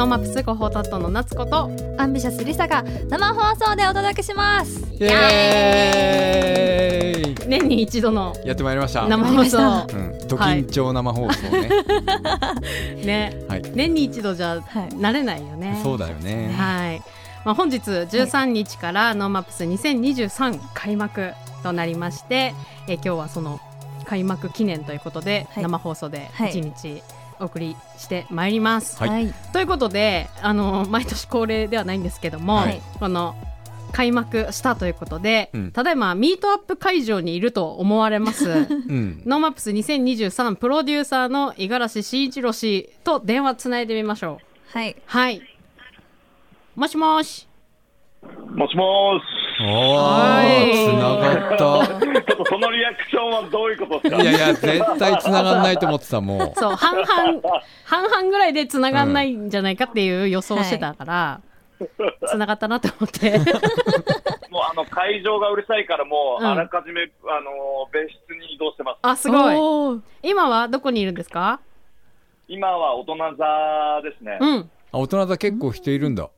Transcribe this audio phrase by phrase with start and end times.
[0.00, 4.80] NoMaps 広報担当の夏子とアンビシャスリサが生放送でお届けします。
[4.94, 7.34] イエーイ。
[7.46, 9.06] 年に一度のやってまいりました。
[9.06, 9.58] 生放送。
[9.58, 11.68] うん、ド緊張生放送ね、
[13.04, 13.44] ね。
[13.46, 14.88] はい、年に一度じゃはい。
[14.88, 15.78] 慣れないよね。
[15.82, 16.54] そうだよね。
[16.56, 17.02] はい、
[17.44, 22.54] まあ、本日13日から NoMaps2023開幕となりまして、
[22.88, 23.60] えー今日はその
[24.06, 25.62] 開幕記念ということで、はい。
[25.62, 26.54] 生放送ではい。
[26.54, 27.02] 1日
[27.40, 28.98] お送りしてまいります。
[28.98, 33.34] はいはいということであの毎年恒例ではないんですけども、はいこの
[33.92, 44.40] 開幕したということで、うんただいまミートアップ会場にいると思われます うん NoMaps2023プロデューサーの五十嵐慎一郎氏と電話つないでみましょ
[44.74, 44.78] う。
[44.78, 45.42] はいはい。
[46.76, 47.48] もしもし。
[48.54, 49.20] もしもーお
[49.66, 51.58] はいーつながっし。
[51.58, 54.16] ちょっとそのリアクションはどういうことですか？
[54.16, 57.06] たいやいや絶対つながんないと思ってたもそう、半々、
[57.84, 61.40] 半々ぐらいで繋がんないんじゃないかっていう予想をしてたから、
[62.28, 63.38] 繋がったなと思って。
[64.50, 67.04] もうあの会場がうるさいからもううんあらかじめ、あ
[67.40, 68.98] の別室に移動してます。
[69.02, 69.54] あ、すごい。
[69.56, 71.60] おー今はどこにいるんですか？
[72.48, 74.38] 今は大人座ですね。
[74.40, 74.56] うん。
[74.58, 76.28] うあ大人だ結構人いるんだ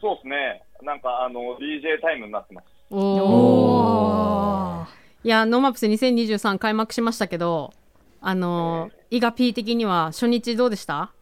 [0.00, 0.62] そうですね。
[0.82, 2.66] なんかあの DJ タイムになってます。
[2.90, 4.86] お。
[5.22, 7.72] いや、 NoMaps2023開幕しましたけど、
[8.20, 11.12] あのー、イガ P 的には初日どうでした？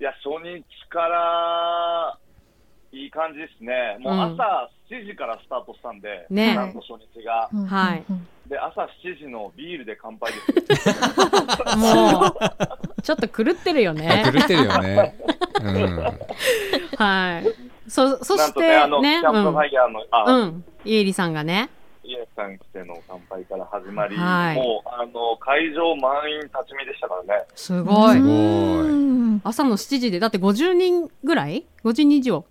[0.00, 2.18] いや初日から
[2.92, 3.96] いい感じですね。
[4.00, 7.48] もう朝7時からスタートしたんで、ねなんと初日が。
[7.52, 10.88] うんはいうんで朝7時のビールで乾杯です。
[11.78, 12.26] も
[12.98, 14.22] う、ちょっと狂ってるよあね。
[14.30, 15.14] 狂ってるよね
[15.62, 16.00] うん
[16.98, 17.71] はい。
[17.92, 20.42] そ、そしてあの、ね、キャンプファイヤーの、あ、うん。
[20.42, 20.64] うん。
[20.86, 21.68] イエリさんがね、
[22.02, 27.44] イエスさん来ての乾杯から始まり、はいもうあの会場満員立ち見でしたからね。
[27.54, 28.16] すごい。
[28.16, 28.92] すごいう
[29.34, 32.46] ん朝の7時で、だって50人ぐらい ?50 人以上。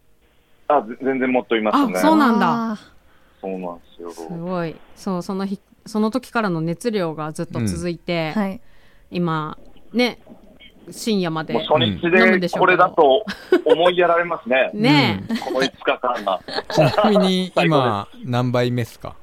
[0.68, 1.94] あ、ぜ全然もっといましたね。
[1.98, 2.80] あそうなんだあ
[3.42, 4.12] そうなんですよ。
[4.12, 4.76] すごい。
[4.96, 8.62] そう、その日、その時からの熱量がずっと続いて、ーはい
[9.10, 9.58] 今、
[9.92, 10.20] ね、
[10.92, 11.64] 深夜までもう。
[11.64, 12.00] 初日
[12.40, 13.24] でこれだと
[13.66, 14.70] 思いやられますね。
[14.76, 16.40] ねえ、この5日間が。
[16.70, 19.16] ちなみに今何杯目っすか？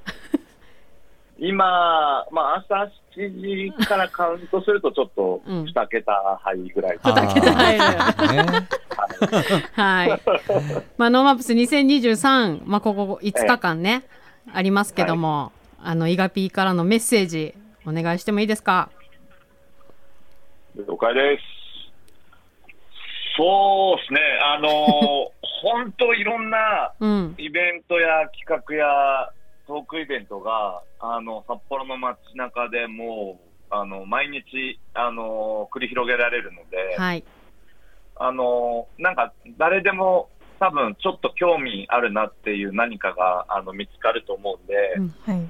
[1.40, 6.12] 今、まあ朝7時からカウントするとちょっとうん2桁
[6.42, 6.98] 杯ぐらい。
[7.02, 8.68] 二桁入るあーね
[9.72, 10.20] はい。
[10.98, 14.02] まあ、ノーマップス2023、まあ、ここ5日間ね、
[14.52, 15.52] ありますけども、
[15.82, 17.54] あの、イガピーからのメッセージ、
[17.86, 18.88] お願いしてもいいですか？
[20.76, 21.42] 了解です。
[23.38, 24.20] そうですね。
[24.42, 25.30] あの
[25.62, 27.34] 本当いろんなうん。
[27.38, 29.30] イベントや企画や
[29.66, 33.38] トークイベントが、あの、札幌の街中でも
[33.70, 37.24] う、あの、毎日、あの、繰り広げられるので、はい。
[38.16, 45.48] あの、なんか、誰でも多分ちょっと興味あるなっていう何かが、あの、見つかると思うんで、うんはい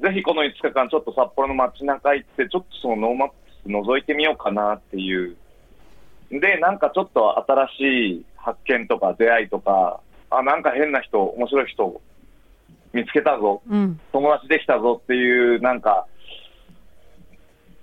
[0.00, 5.36] ぜひこの5日間ちょっと札幌の街中行って、ちょっとその NoMaps 覗いてみようかなっていう。
[6.30, 7.80] で、なんかちょっと新し
[8.18, 10.00] い発見とか出会いとか、
[10.30, 12.00] あ、なんか変な人、面白い人
[12.92, 14.00] 見つけたぞ、うん。
[14.12, 16.06] 友達できたぞっていう、なんか、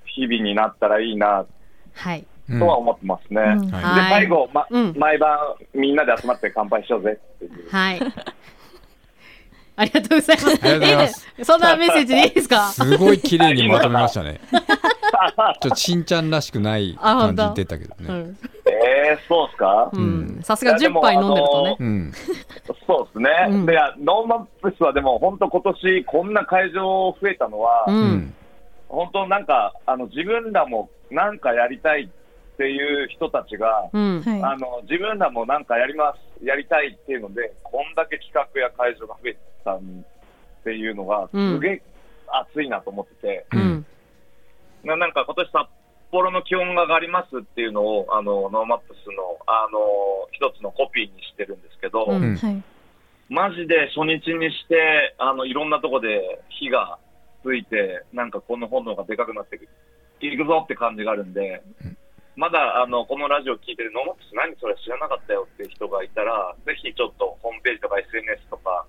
[0.05, 1.45] 日々になったらいいな
[1.93, 2.25] はい。
[2.47, 3.41] うんとは思ってますね。
[3.41, 5.37] うんはいで、はい最後、まうん毎晩
[5.73, 7.69] みんなで集まって乾杯しようぜっていう。
[7.71, 7.99] はい。
[9.77, 10.47] ありがとうございます。
[10.47, 12.67] ありがとうございますいいねそんなメッセージでいいですか？
[12.69, 14.39] すごい綺麗にまとめましたね
[15.61, 18.37] ちょっとしんちゃんらしくない感じ出たけどねうん。
[18.65, 20.39] えー、そうっすか、うん。
[20.41, 21.77] さすが10杯飲んでるとね。
[21.79, 22.11] うん
[22.87, 23.29] そうですね。
[23.49, 27.91] うんで、 NoMaps はでも本当今年こんな会場増えたのは、う。
[27.91, 28.35] うんん
[28.87, 34.21] 本当なんか、あの、自分らもなんかやりたいっていう人たちが、うん。
[34.21, 39.79] はいあの、自分らもなんかやります、やりたいっていうので、こんだけ企画や会場が増えたっ
[40.63, 41.81] ていうのが、うんすげえ
[42.27, 43.85] 熱いなと思ってて、うん。
[44.85, 45.67] ななんか今年札
[46.11, 52.37] 幌の気温が上がりますっていうのを、あの、 NoMaps の、あの、一つのコピーにしてるんですけど、うん。
[53.27, 56.99] マジで初日にして、あの、いろんなとこで火が
[57.43, 59.59] ついて、なんかこの炎がでかくなって
[60.21, 61.63] いくぞって感じがあるんで、
[62.35, 68.85] まだ、あの、このラジオ聞いてる NoMaps 何それ知らなかったよっていう人がいたら、ぜひちょっとホームページとか SNS とか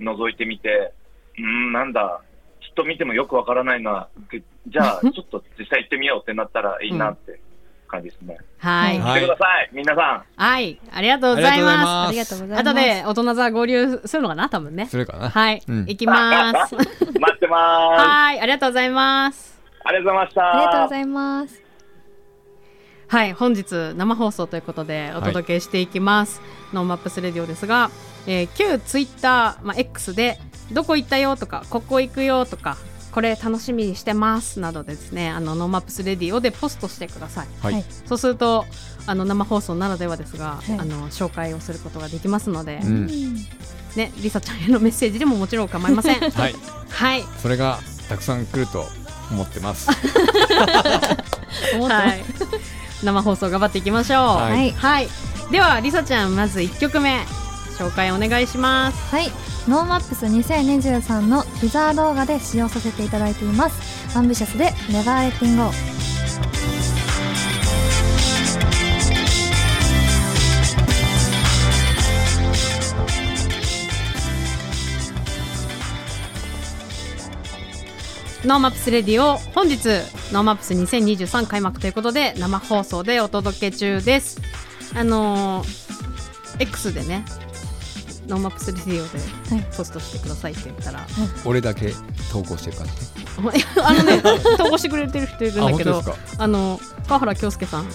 [0.00, 0.92] 覗いてみて、
[1.36, 2.33] うーん、なんだ、き
[2.74, 7.40] っと見てもよくわからないな、でじゃあ、 ちょっと実際行ってみようってなったらいいなって
[7.88, 8.38] 感じですね。
[8.58, 8.98] はい。
[8.98, 10.78] はい来てください、皆さはい。
[10.92, 12.08] ありがとうございます。
[12.08, 14.48] ありがとうございます後で大人座合流するのかな？
[14.48, 14.86] 多分ね。
[14.86, 15.30] するかな？
[15.30, 15.62] はい。
[15.66, 16.74] うん行きます。
[16.74, 16.78] ん。
[17.20, 18.08] 待ってまーす。
[18.08, 18.40] はい。
[18.40, 19.54] ありがとうございます。
[19.84, 20.56] ありがとうございました。
[20.56, 21.64] ありがとうございます
[23.06, 26.40] はい本日生放送ということでお届けしていきます、
[26.72, 27.90] NoMaps Radio ですが、
[28.26, 30.38] えー旧ツイッター、まあ、X で
[30.72, 32.76] どこ行ったよとかここ行くよとか
[33.12, 37.46] これ楽しみにしてますなどですねあの NoMaps Radio でポストしてください。
[37.60, 38.64] はい、はいそうすると
[39.06, 40.78] あの生放送ならではですが、はい。
[40.78, 43.06] あの紹介をすることができますので、うん。
[43.96, 46.20] ねりさちゃんへのメッセージでももちろん構いません。
[46.20, 46.54] はい、
[46.88, 47.22] はい。
[47.38, 47.78] それが
[48.08, 48.86] たくさん来ると
[49.30, 49.90] 思ってます。
[51.74, 52.24] 思ってはい、
[53.02, 54.18] 生放送頑張っていきましょう。
[54.18, 54.68] ははい。
[54.68, 55.08] い、はい、
[55.50, 57.20] ではりさちゃんまず1曲目
[57.74, 59.14] 紹介お願いします。
[59.14, 59.30] はい、
[59.68, 64.16] NoMaps 2023のティザー動画で使用させていただいています。
[64.16, 65.70] アンビシャスで Never Letting Go。
[78.46, 79.86] NoMaps Radio 本日
[80.30, 84.40] NoMaps 2023開幕ということで生放送でお届け中です。
[84.94, 85.84] あのー
[86.58, 87.24] X でね
[88.26, 89.18] NoMaps Radio で
[89.54, 91.06] はいポストしてくださいって言ったら、
[91.44, 91.92] 俺だけ
[92.32, 92.94] 投稿してるからね。
[93.82, 94.22] あのね
[94.56, 96.02] 投稿してくれてる人いるんあ、だけど。
[96.38, 97.86] あの川原京介さん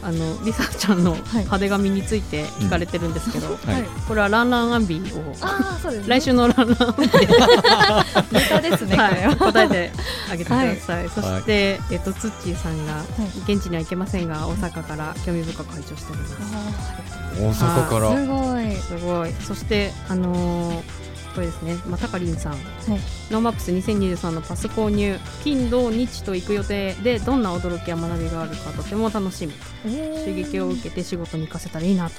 [0.00, 1.20] あのリサちゃんのはい。
[1.38, 3.58] 派手髪について聞かれてるんですけど、はい、
[4.06, 6.04] これはランランアンビーをね。
[6.06, 9.36] 来週のランランアンビーネタですね、はい、は。
[9.36, 9.92] 答えて
[10.30, 13.02] あげてください、そして、えっと、ツッチーさんが、
[13.48, 13.52] い。
[13.52, 18.16] 現地には行けませんが大阪から興味深く拝聴しております大阪から。
[18.16, 18.74] すごい。
[18.76, 19.32] すごい。
[19.44, 22.54] そしてあのーこれですね、まあ、タカリンさん、
[23.30, 29.52] NoMaps 2023のパス購入金土日と行く予定でどんな驚きや学びがあるかとても楽しみ。
[29.84, 32.16] 刺激を受けて仕事に活かせたらいいなと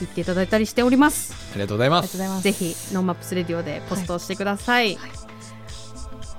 [0.00, 1.34] 言っていただいたりしております。
[1.52, 2.04] ありがとうございます。
[2.04, 2.42] ありがとうございます。
[2.44, 4.96] ぜひ NoMaps Radio でポストをしてください、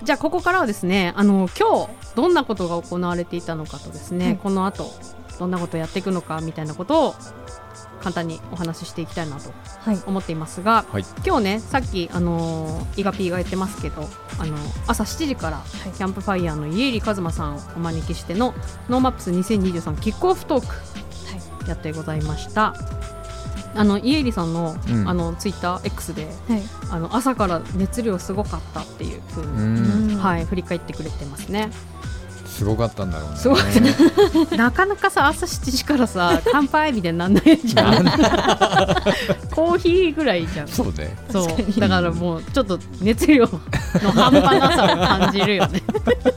[0.03, 4.37] じゃあここからはですねあの今日どんなことが行われていたのかとですね、はい。
[4.37, 4.91] この後
[5.37, 7.15] どんなことをやっていくのかみたいなことを
[8.03, 9.99] 簡単にお話ししていきたいなとはい。
[10.05, 14.07] 思っていますが、はい今日ねさっきあのーイガピーが言ってますけど
[14.39, 14.57] あの
[14.87, 15.57] 朝7時から
[15.87, 18.53] いキャンプファイヤーの家入一馬さんをお招きしての
[18.89, 20.75] NoMaps 2023キックオフトーク
[21.69, 22.73] やってございました。
[23.75, 26.61] あの家入さんの,、うんあのツイッター X ではい。
[26.91, 31.71] あの朝から熱量すごかったっていう風うに、ん、はい、振り返ってくれてますね。
[32.53, 34.57] すごかったんだろうね。
[34.57, 38.05] なかなかさ朝7時からさ 乾杯みたいになんないじゃん。
[39.51, 40.67] コーヒーぐらいじゃん。
[40.67, 41.15] そうね。
[41.31, 44.87] そうだからもうちょっと熱量の半端なさを
[45.19, 45.81] 感じるよね。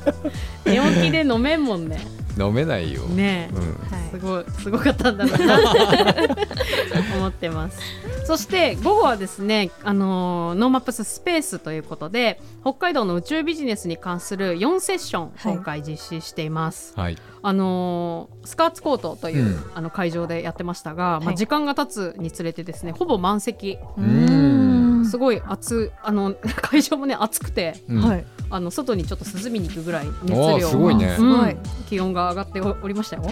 [0.65, 2.01] 寝起きで飲めんもんね。
[2.39, 3.03] 飲めないよ。
[3.03, 4.21] ねえうん。
[4.21, 5.35] すごいすごかったんだな
[7.17, 7.79] 思ってます。
[8.27, 16.93] そして午後はですね、あのーノーマップススペースということで北海道の宇宙ビジネスに関する4セッションはい今回実施しています。
[16.97, 17.19] はい。
[17.43, 28.27] あのースカーツコートという、うんあの会場でやってましたが、まあ、はい時間が経つにつれてですねほぼ満席うーんすごい暑あの 会場もね暑くてうんはい。
[28.51, 31.07] あの外にちょっと涼みに行くぐらい熱量すごいね。
[31.07, 31.57] うんすごい
[31.89, 33.23] 気温が上がっておおりましたよ。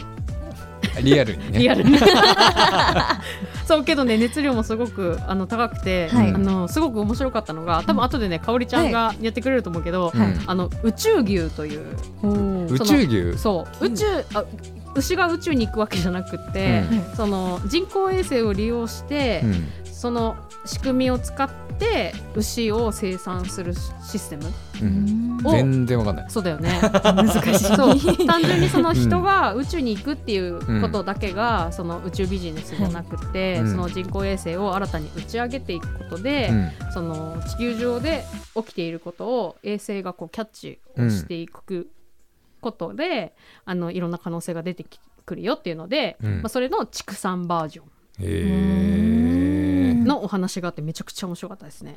[1.03, 1.59] リアルにね。
[1.61, 1.99] リアルに。
[3.67, 6.29] そうけどね熱量もすごくあの高くて、はい。
[6.31, 10.21] あのすごく面白かったのが多分後でねかおりちゃんがやってくれると思うけど、うん。
[10.21, 11.83] はいあの宇宙牛という
[12.71, 13.39] 宇宙牛？
[13.39, 14.05] そう宇宙
[14.35, 14.45] あ
[14.95, 17.17] 牛が宇宙に行くわけじゃなくって、うん。
[17.17, 19.69] その人工衛星を利用して、うん。
[20.05, 24.53] その仕組みを使って牛を生産するシステム？
[24.83, 25.41] うん。
[25.43, 26.31] を全然わかんない。
[26.31, 27.65] そうだよね難しい。
[27.65, 36.71] そう単純にその人が宇宙に行くっていうことだけが、その宇宙ビジネスじゃなくて、うんその人工衛星を新たに打ち上げていくことで、うん。
[36.93, 41.89] その地球上で起きていることを衛星がこうキャッチをしていく
[42.61, 43.35] ことで、
[43.65, 44.85] あのいろんな可能性が出て
[45.25, 47.87] くるよっていうので、うんまあ、それの畜産バージョへ
[48.21, 49.74] え。
[50.05, 51.97] ンのお話があってめちゃくちゃ面白かったですね。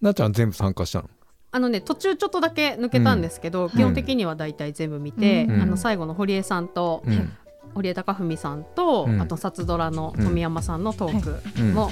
[0.00, 1.08] なっちゃん全部参加したの？
[1.52, 5.62] あのね途中ちょっとだけ抜けたんですけど、基本的にはだいたい全部見て、うん。
[5.62, 7.32] あの最後の堀江さんと、うん。
[7.74, 9.20] 堀江貴文さんと、うん。
[9.20, 11.74] あと札ドラの富山さんのトークうん。
[11.74, 11.90] も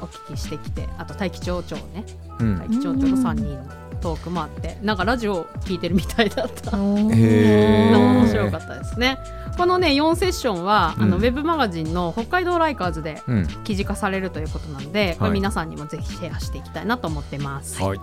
[0.00, 2.04] お聞きしてきて、あと大気町長ね。
[2.40, 2.58] うん。
[2.58, 2.68] 大。
[2.70, 6.76] 気町長の3人のトークもあってなんかラジオ聞いてるみたいだった。
[6.76, 9.18] 面白かったですね。
[9.56, 13.46] このね4セッションは、あのうんウェブマガジンの北海道ライカーズでうん。
[13.64, 17.82] 記事化されるということなので、これはい皆さんにもぜひシェアしていきたいなと思ってます。
[17.82, 18.00] はい。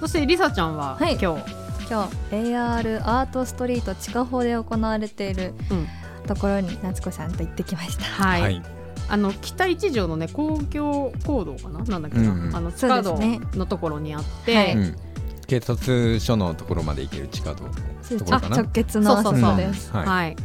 [0.00, 1.44] そしてりさちゃんは、はい今日、
[1.88, 5.86] 今日 AR アートストリート地下法で行われているうん
[6.26, 8.04] ところに夏子さんと行ってきました。
[8.04, 8.62] はい、はい。
[9.10, 11.82] あの北一条のね公共行動かな？
[11.84, 13.18] なんだっけな、うんうんあの地下道
[13.54, 14.96] のところにあって、はいうん。
[15.48, 18.56] 警察署のところまで行ける地下道のところかな。
[18.58, 19.90] 直結のあそこです。
[19.90, 20.06] はい。
[20.06, 20.36] はい。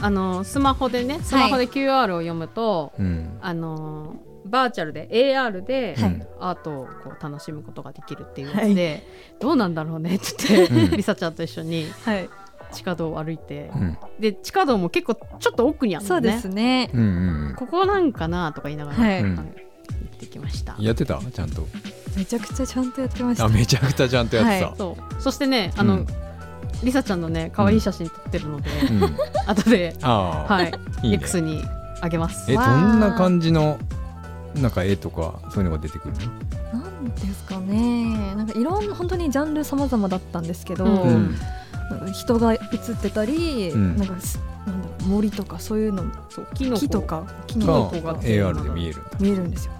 [0.00, 5.96] あのスマホでねスマホで QR を読むと、うん、あのバーチャルで AR で
[6.40, 9.02] アートをこう楽しむことができるっていうやつで、はい、
[9.40, 12.28] どうなんだろうねって言って、うん、リサちゃんと一緒に、はい、
[12.72, 16.28] 地下道を歩いて、うん、で地下道も結構ちょっと奥にあるのね。
[16.30, 19.24] そうですね、うんうん、ここなんかなとか言いながら、はい、
[20.02, 20.76] 行ってきました。
[20.78, 21.20] やってた？
[21.32, 21.66] ちゃんと。
[22.16, 23.44] めちゃくちゃちゃんとやってました。
[23.44, 25.22] あめちゃくちゃちゃんとやってた、はい、そう。
[25.22, 26.04] そしてねあの、
[26.82, 29.16] りさちゃんのね可愛い写真撮ってるので、うん、
[29.46, 30.70] 後で、は
[31.02, 31.62] い、いいね、X に
[32.00, 32.52] あげます。
[32.52, 33.78] えどんな感じの
[34.56, 36.14] なんか絵とかそういうのが出てくる
[36.72, 36.80] の？
[36.80, 38.34] なんですかね。
[38.34, 41.36] なんかいろんな本当にジャンル様々だったんですけど、うん、
[42.12, 44.14] 人が写ってたり、うん、なんか
[44.66, 48.16] なんだ森とかそういうのそう木の木とか木の子が。
[48.20, 49.02] AR で見える。
[49.18, 49.72] 見えるんですよ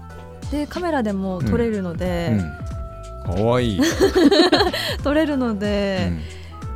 [0.53, 2.39] でカメラでも撮れるので、
[3.25, 3.81] かわいい。
[5.03, 6.11] 撮れるので、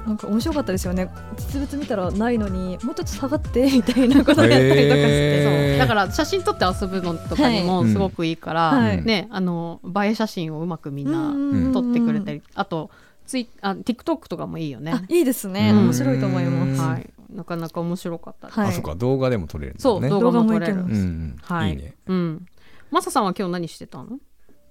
[0.07, 1.11] なんか面白かったですよね。
[1.37, 5.77] 実物見たらないのにもうちょっと下がって みたいなことやったりとかして、そう。
[5.77, 12.89] だから写真撮って遊ぶのとかにもすごくいいから、はい、ねあの映え写真をうまくみんな撮ってくれたりあと
[13.27, 15.05] ツイあ TikTok とかもいいよね。
[15.07, 21.71] いいですね、面白いと思います、はい、なかなか面白かったあそうか動画でも撮れる、ね、そう動画も撮れる、うん、はい。
[21.71, 21.93] いいね。
[22.07, 22.45] うん
[22.91, 24.19] マサさんは今日何してたの？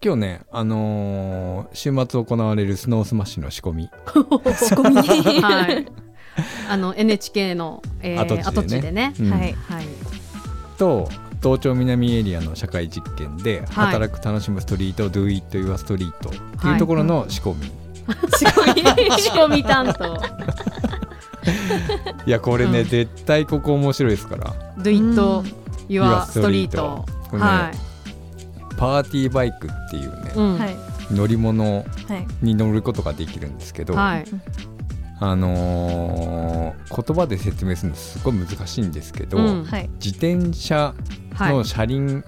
[0.03, 3.85] 今日ね、あのー、週末行われるスノースマッシュの仕込み。
[4.55, 4.97] 仕込み
[5.43, 5.87] はい。
[6.69, 9.13] あの NHK の、えー、跡地でね。
[9.17, 9.87] でねうん、はい、はい。
[10.79, 11.09] と
[11.43, 16.13] 東京南エリアの社会実験で、働く楽しむストリート Do It Your Street っ
[16.61, 17.65] ていうところの仕込み。
[18.37, 18.83] 仕込み
[19.21, 20.17] 仕込み担当。
[22.27, 24.53] いやこれね、うん、絶対ここ面白いですから。
[24.79, 24.99] Do It
[25.89, 26.77] Your Street。
[27.39, 27.86] はい。
[28.77, 31.85] パーティーバイクっていうね、うん、乗り物
[32.43, 34.25] に乗ることができるんですけど、はい、
[35.19, 39.63] あのー、言葉で説明するのすごい難しいんですけど、うん、
[39.95, 40.95] 自転車
[41.39, 42.25] の車輪、はい、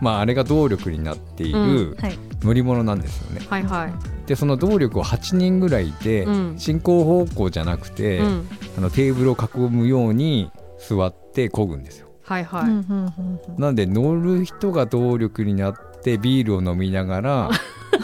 [0.00, 1.96] まあ、あれが動力になっている
[2.42, 3.46] 乗り物なんですよね。
[3.48, 3.92] はいはい、
[4.26, 6.26] でその動力を8人ぐらいで
[6.56, 8.48] 進行方向じゃなくて、うん、
[8.78, 12.08] あのテーブルを囲むように座って漕ぐんですよ。
[12.24, 17.50] はいはい、なんで乗る人が動力になってビールを飲みながら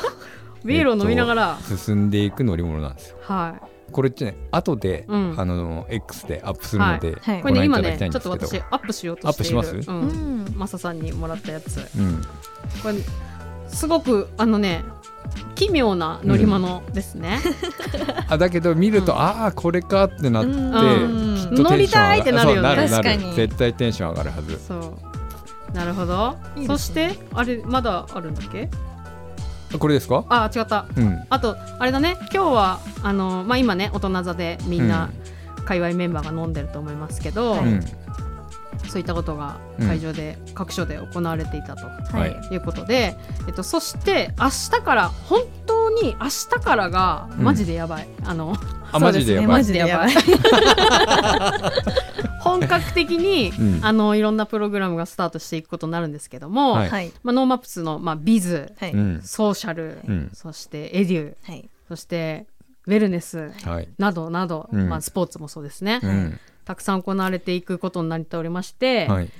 [0.65, 3.17] ビールを飲みながら、えっと、進んでいく乗り物なんですよ。
[3.23, 3.71] はい。
[3.91, 12.23] これってね後で、うん、あの X でアップするので、はい、これね今ねちょっと私アップしようとしているアップします、うん、マサさんにもらったやつ、うん、
[12.83, 12.95] これ
[13.69, 14.85] すごくあのね
[15.55, 22.89] 奇妙な乗り物ですね、うん、あだけど見ると、うん、ああこれかってなって、乗りたいってなるよね。
[22.89, 23.35] 確かに。
[23.35, 24.59] 絶対テンション上がるはず。
[24.67, 25.75] そう。
[25.75, 28.71] なるほど、ね、そしてあれまだあるんだっけ？
[29.79, 30.25] これですか？
[30.29, 32.17] あ違った、うん、あとあれだね。
[32.33, 35.11] 今日はあの、まあ、今ね大人座でみんな、
[35.65, 37.81] 界隈メンバーが飲んでると思いますけど、うん
[38.89, 48.55] そういったことが会場で、うん、各所で行われていたと、はい、いうことで、えっと、そして明日から本当に明日からがマジでやばい、うん、あ の
[48.93, 50.11] あマジでやばい、マジでやばい。
[52.41, 59.99] 本格的に、うん、あのいろんなプログラムがスタートしていくことになるんですけども、はい、まあ、 NoMaps の、まあ、ビズ、はい、ソーシャル、
[60.33, 62.47] そしてエデュー、そして
[62.87, 63.53] ウェルネス
[63.99, 66.01] などなど、まあ、スポーツもそうですね、
[66.65, 69.31] たくさん行われていくことになっておりまして、はい、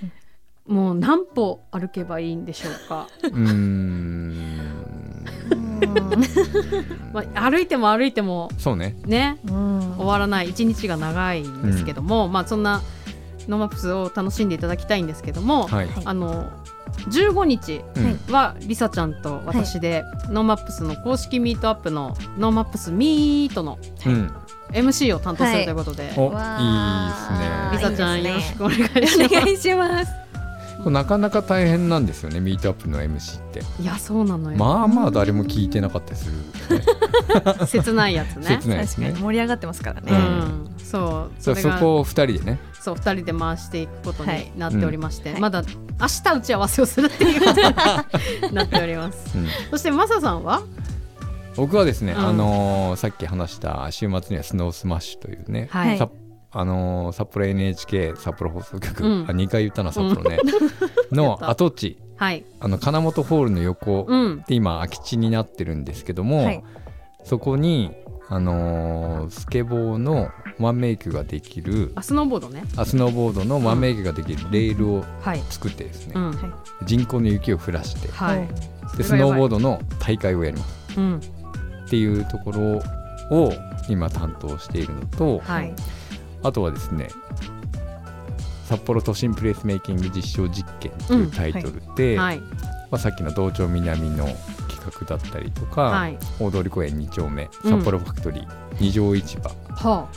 [0.67, 3.09] もう何歩歩けばいいんでしょうか？
[3.23, 4.47] うん。
[7.13, 8.97] まあ、歩いても歩いてもそうね。
[9.07, 10.51] ね終わらない。
[10.51, 12.83] 一日が長いんですけども、うん、まあ、そんな
[13.49, 16.51] NoMaps を楽しんでいただきたいんですけども、はい、あの
[17.09, 17.83] 15日
[18.31, 24.33] はりさちゃんと私で、はい、 NoMaps の公式ミートアップの NoMaps Meet の、うん、
[24.73, 26.37] MC を担当するということで、はい、おいい
[27.11, 27.71] ですね。
[27.73, 29.37] りさちゃん、よろしくお願いします。
[29.37, 30.21] お願いします。
[30.89, 33.61] なかなか大変なんですよねミートアップの MC って。
[33.83, 34.57] いやそうなのよ。
[34.57, 36.33] まあまあ誰も聞いてなかったりする、
[37.61, 38.59] ね、切ないやつね。
[38.63, 39.15] 切ないですね。
[39.21, 41.43] 盛り上がってますからね、うん、そう。
[41.43, 42.59] そそこを2人でね。
[42.81, 45.63] そう2人で回していくことになっておりまして、はい、まだ
[46.01, 50.63] 明日打ち合わせをするっていうことになっております、うん、そしてマサさんは？
[51.61, 56.01] 僕はですね、うん、あのー、さっき話した週末にはスノースマッシュというね、はい、
[56.53, 60.39] あのー、札幌 NHK 札幌放送局、うん、あ2回言ったな札幌ね、
[61.11, 64.07] うん、 の跡地、はい、あのカナモトホールの横
[64.47, 66.65] で今空き地になってるんですけども、はい、
[67.25, 67.91] そこに
[68.31, 72.63] あのー、スケボーのワンメイクができるあスノーボードね。
[72.77, 75.05] あスノーボードのワンメイクができるレールを
[75.51, 76.15] 作ってですね、
[76.85, 78.49] 人工の雪を降らして、はい、
[78.97, 81.21] でスノーボードの大会をやります、うん、
[81.91, 82.61] っていうところ
[83.37, 83.53] を
[83.89, 85.75] 今担当しているのと、はい、
[86.45, 87.09] あとはですね
[88.67, 92.47] 札幌都心プレイスメイキング実証実験というタイトルで、うんはい、ま
[92.93, 94.29] あ、さっきの道庁南の
[94.69, 99.39] 企画だったりとか、はい、大通公園2丁目札幌ファクトリー、二条市
[99.83, 100.09] 場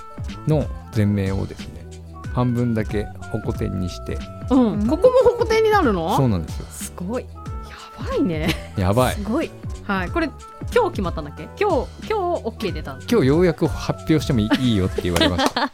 [0.46, 1.84] の全面をですね
[2.34, 4.20] 半分だけホコ天にして、
[4.51, 6.15] うん、ここもホコ天になるの？
[6.15, 6.65] そうなんですよ。
[6.68, 7.24] すごい。
[7.24, 8.74] やばいね。
[8.77, 9.15] やばい。
[9.15, 9.50] すごい。
[9.86, 10.10] はい。
[10.10, 10.30] これ
[10.74, 11.43] 今日決まったんだっけ？
[11.60, 15.72] 今日今日 OK 出た今日ようやく発表してもいいよって言われました。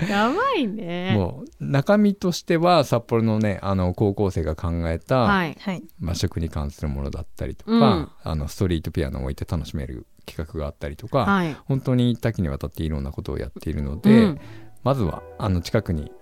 [0.08, 1.14] やばいね。
[1.16, 5.56] もう中身としては札幌のねあの高校生が考えた、はい。
[5.98, 14.40] まあ、食に関するものだったりとか、うん、あのストリートピアノを置いて楽しめる企画があったりとか、はい、本当に多岐にわたっていろんなことをやっているので、うん、
[14.84, 16.12] まずはあの近くに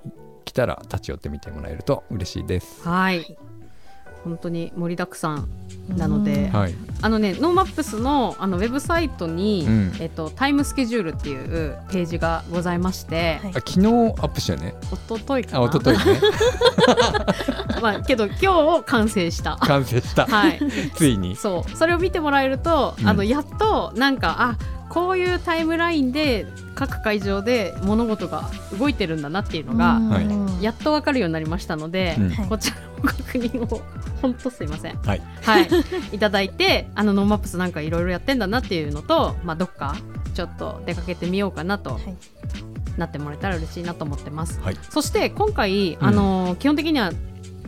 [0.45, 2.87] 来たら立ち寄ってみてもらえると嬉しいです。
[2.89, 3.37] はい
[4.25, 5.49] 本当に盛りだくさん
[5.97, 14.75] なので、はい、あのねノーマップスのあのウェブサイトに、うん、えっとタイムスケジュールっていうページがございまして、はい、あ昨日アップしたよね。
[14.91, 15.65] 一昨日かな？
[15.65, 16.21] あ一昨日ね。
[17.83, 19.57] まあけど今日完成した。
[19.57, 20.27] 完成した。
[20.27, 20.61] はい。
[20.97, 21.37] ついに。
[21.37, 21.77] そう。
[21.77, 30.01] それを見てもらえると、あのやっとなんかあこういうタイムラインで各会場で物事が動いてるんだなっていうのが、
[30.61, 32.17] やっと分かるようになりましたので、
[32.49, 33.83] こちらの確認を
[34.21, 35.69] 本当すいません、はい、はい、
[36.13, 39.97] いただいてあのノーマップスなんかいろいろやってんだなっていうのと、まあ、どっか
[40.35, 42.01] ちょっと出かけてみようかなと。
[42.97, 44.61] なってもらえたら嬉しいなと思ってます。
[44.61, 47.11] はい、そして今回、あの基本的には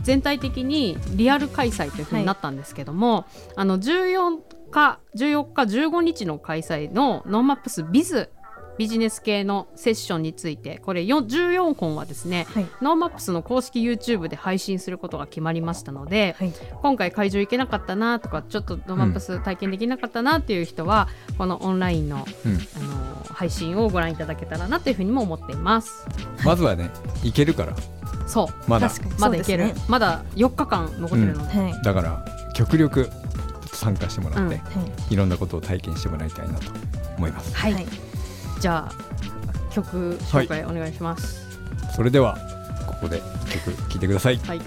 [0.01, 3.25] 全体的にリアル開催というふうになったんですけども、はい、
[3.57, 4.37] あの14
[4.71, 8.29] 日14日15日の開催のノーマップスビズ
[8.77, 26.07] ビジネス系のセッションについてこれ14本はですね、はい、ノーマップスの公式 YouTube で配信することが決まりましたので、はい、今回会場行けなかったなとかちょっとノーマップス体験できなかったなっていう人は、うん、このオンラインのうん、あの配信をご覧いただけたらなというふうにも思っています。
[26.43, 26.89] まずはね
[27.23, 27.75] 行けるから。
[28.25, 28.69] そう。
[28.69, 28.89] まだ。
[29.19, 33.09] まだいける、ね、まだ4日間残ってるので、うん、だから極力
[33.77, 34.61] 参加してもらって、
[35.09, 35.15] い。
[35.15, 36.71] ろんなことを体験してもらいたいなと
[37.17, 37.55] 思います。
[37.55, 37.87] はい、
[38.59, 39.07] じゃあ
[39.77, 41.45] 曲紹介お願いします、
[41.83, 42.37] はい、それでは
[42.87, 44.61] ここで曲聴いてください、はい、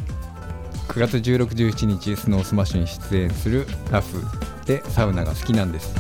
[0.89, 4.23] 9月16、17日スノースマッシュに出演するラフ
[4.67, 5.95] でサウナが好きなんです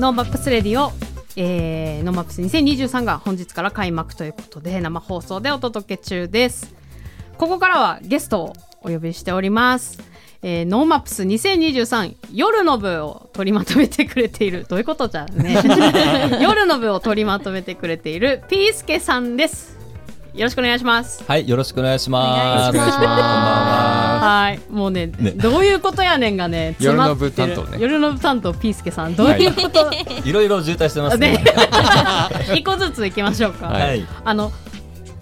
[0.00, 0.92] ノーマップスレディオ、
[1.36, 6.74] えー、ノーマップス2023が本日から開幕ということで生放送でお届け中です
[7.36, 9.98] ここからはゲストをお呼びしております
[10.42, 15.60] えー、ノーマップス2023夜の部を取りまとめてくれているどういうことじゃね
[16.40, 19.76] 夜の部を取りまとめてくれているピースケさんです
[20.32, 21.24] よろしくお願いします。
[21.24, 22.76] はい、よろしくお願いします。
[22.76, 24.09] お願いします。
[24.20, 27.78] はい、もうね、ねどういうことやねんがね、 夜の部担当ね。
[27.80, 29.90] 夜の部担当ピースケさん、どういうこと？
[30.24, 31.42] いろいろ渋滞してますね。
[32.54, 33.68] 一個ずついきましょうか。
[33.68, 34.06] はい。
[34.24, 34.52] あの。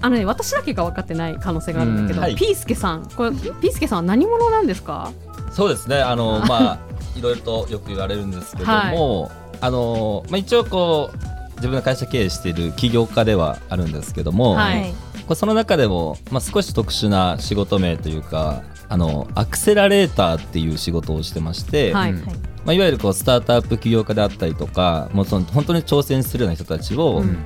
[0.00, 5.11] あのね、私だけが分かってない可能性があるんだけど、はい、ピースケさん、これピースケさんは何者なんですか？
[5.50, 6.78] そうですね、あの、まあ、
[7.16, 9.30] いろいろとよく言われるんですけども、はい、
[9.61, 11.38] あの、まあ、一応こう。
[11.58, 14.94] 自分の会社経営している起業家ではあるんですけども、はい、
[15.34, 22.12] その中でも、まあ、少し特殊な仕事名というかあのアクセラレーターっていう仕事をしてまして、はい。
[22.12, 22.22] ま
[22.68, 27.38] あ、いわゆるこうスタートアップ起業家であったりとかもうその本当に挑戦するような人たちを、うん。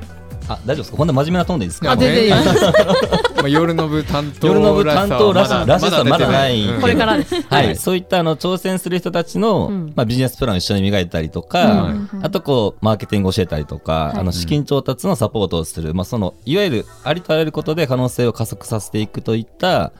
[0.48, 0.96] あ大丈夫ですか？
[0.96, 2.30] こんな真面目なトーンでいいですか、全然いい。
[3.38, 19.92] まあ夜の部担当夜の部担当らしらしさまだない、これからです、はい、そういったあの挑戦する人たちの、まあ、ビジネスプランを一緒に磨いたりとか、あとこうマーケティングを教えたりとか、あの資金調達のサポートをする、まあ、そのいわゆるありとあらゆることで可能性を加速させていくといった、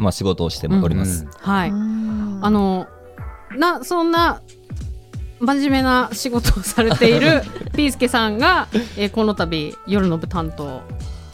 [0.00, 1.26] まあ、仕事をしております。
[1.40, 1.70] はい。
[1.70, 2.86] あの
[3.56, 4.40] なそんな
[5.40, 7.42] 真面目な仕事をされている
[7.74, 10.82] ピースケさんが、えー、この度夜の部担当。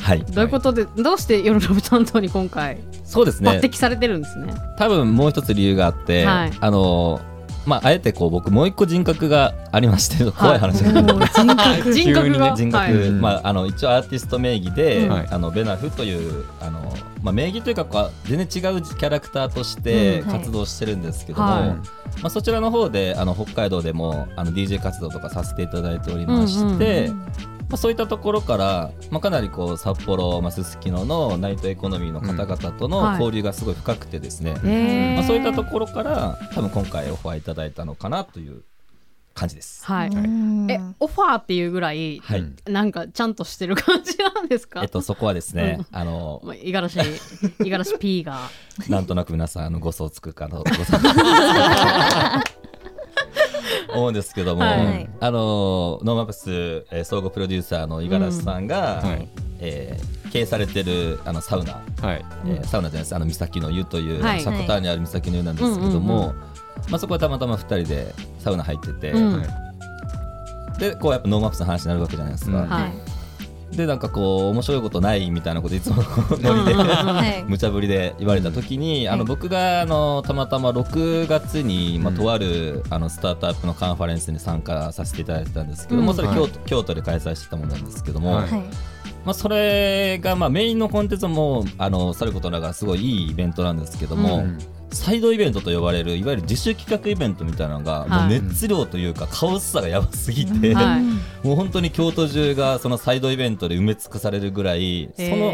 [0.01, 0.25] はい。
[0.25, 3.51] どういうことで、はい、どうして夜の部担当に今回そうですね。
[3.51, 4.55] 抜擢されてるんですね？
[4.79, 7.21] 多分もう一つ理由があって、はい、あの
[7.67, 10.81] まあ、あえてこう僕もう一個人格がありまして怖い話。
[10.83, 12.55] が、 はい、人格人格が。
[12.57, 21.77] 人格、はい、まあ、あの一応アーティスト名義で、はい、あのベナフというあの、まあ、名義というか全然違うキャラクターとして活動してるんですけども、ま
[22.25, 38.63] あ、そちらの方であの北海道でもあの DJ 活動とかさせていただいておりまして、うんうんまあ、そういったところから、まあ、かなりこう札幌すすきののナイトエコノミーの方々との交流がすごい深くてですね、うんはい、まあ、そういったところから多分今回オファーいただいたのかなという
[39.35, 39.85] 感じです。
[39.85, 40.11] はい。
[40.71, 44.81] え、オファーっていうぐらい、はい、なんかちゃんとしてる感じなんですか？
[44.83, 46.99] えっとそこはですね、あの五十嵐
[47.59, 48.39] 五十嵐 P が。
[48.89, 50.99] なんとなく皆さんあのご想つくかのご想
[53.93, 56.51] 思うんですけども、はい、あのノーマップス、
[56.91, 59.29] えー、総合プロデューサーの五十嵐さんが、うんはい、
[59.61, 62.25] えー、経営されてるあのサウナ、はい。
[62.47, 63.15] えー、サウナじゃないです。
[63.15, 66.35] あの岬の湯という、はい、シャコターにある岬の湯なんですけども、
[66.89, 69.43] まあ、そこはたまたま2人でサウナ入ってて、うん、
[70.79, 72.59] でこうやっぱノーマップスの話になるわけじゃないですか。
[72.59, 73.16] はい
[73.77, 76.03] でなんかこう面白いことないみたいなこといつも
[76.41, 88.41] ノリで無茶ぶりで言われた時に、あの僕があのたまたま6月に、まあ、とあるあのスタートアップのカンファレンスに参加させていただいてたんですけども、それ京都,、京都で開催してたものなんですけども、
[89.25, 94.45] まあ、それがまあメインのコンテンツもあのさることながらすごいいいイベントなんですけども、
[94.91, 101.03] サイドイベントと呼ばれるいわゆる自主企画イベントみたいなのが、もう熱量というかカオスさがやばすぎて、はい、
[101.47, 105.53] もう本当に京都中がそのサイドイベントで埋め尽くされるぐらいその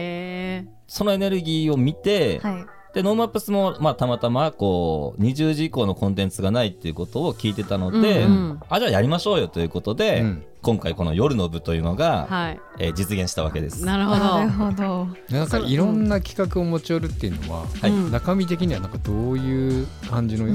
[0.86, 2.66] そのエネルギーを見て、はい。
[2.92, 13.84] でノーマップスも、まあ、たまたまこう20時以降のコンテンツがないっていうことを聞いてたので、うんうん、あじゃあやりましょうよということで、うん、今回この夜の部というのが、はい、えー、実現したわけです。
[13.84, 14.18] なるほど。
[14.20, 15.08] なるほど。
[15.28, 20.46] なんかいろんな企画を持ち寄るっていうのは、はい、中身的にはなんかどういう感じの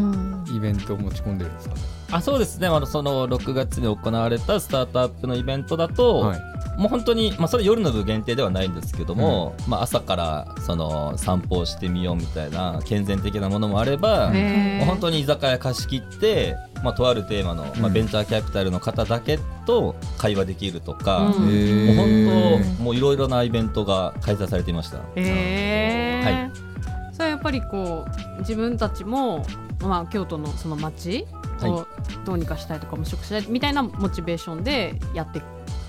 [0.56, 1.76] イベントを持ち込んでるんですか？
[1.76, 1.82] ね。
[2.10, 2.68] あそうですね。
[2.68, 6.40] あのその6月に行われたスタートアップのイベントだと、はい、
[6.80, 25.00] もう本当に、まあ、それ夜の部限定ではないんですけども、うん、まあ、朝からその散歩をしてみようみたいな健全的なものもあればもう本当に居酒屋貸し切って、まあ、とあるテーマの、まあ、ベンチャーキャピタルの方だけと会話できるとか、うん、もう本当もういろいろなイベントが開催されていました。
[25.16, 26.52] へはい、
[27.14, 28.06] それはやっぱりこ
[28.38, 29.46] う自分たちも、
[29.82, 31.26] まあ、京都のその街
[31.62, 31.86] を
[32.26, 35.42] どうにかしたいとかも食したいみたいなモチベーションでやって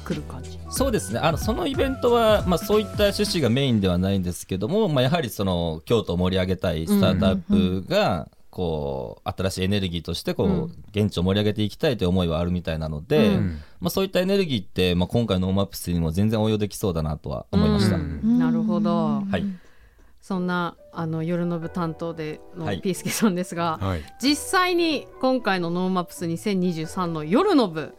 [0.05, 0.59] くる感じ？
[0.70, 1.20] そうですね。
[1.20, 17.94] あのそのイベントは、まあ、そういった趣旨がメインではないんですけども、まあ、やはりその京都を盛り上げたいスタートアップが、こう新しいエネルギーとしてこう、うん、現地を盛り上げていきたいという思いはあるみたいなので、うん、まあ、そういったエネルギーって、まあ、今回のノーマップスにも全然応用できそうだなとは思いました。
[17.94, 19.44] うん、なるほど、はい。
[20.20, 27.94] そんなあの夜の部担当でのピースケさんですが、はい、実際に今回のノーマップス2023の夜の部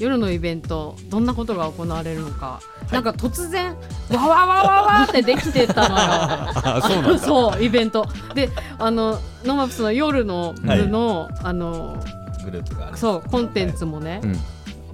[0.00, 2.60] 夜のイベントどんなことが行われるのか、は
[2.90, 3.76] い、なんか突然
[4.10, 7.18] わわわわわってできてたのよ。
[7.20, 8.06] そう イベント。
[8.34, 12.02] であのノーマップスの夜の部の、はい、あの
[12.46, 14.20] グループがそうコンテンツもね、はい。
[14.20, 14.40] うん。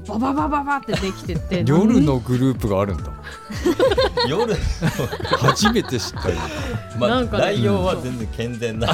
[0.09, 3.05] バババババってできてて 夜のグループがあるんだ。
[4.29, 4.55] 夜。
[5.39, 6.37] 初めて知ったよ、
[6.99, 8.89] まあ、なんか内容は全然健全な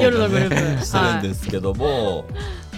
[0.00, 0.84] 夜のグループ。
[0.84, 2.24] してるんですけども、はい、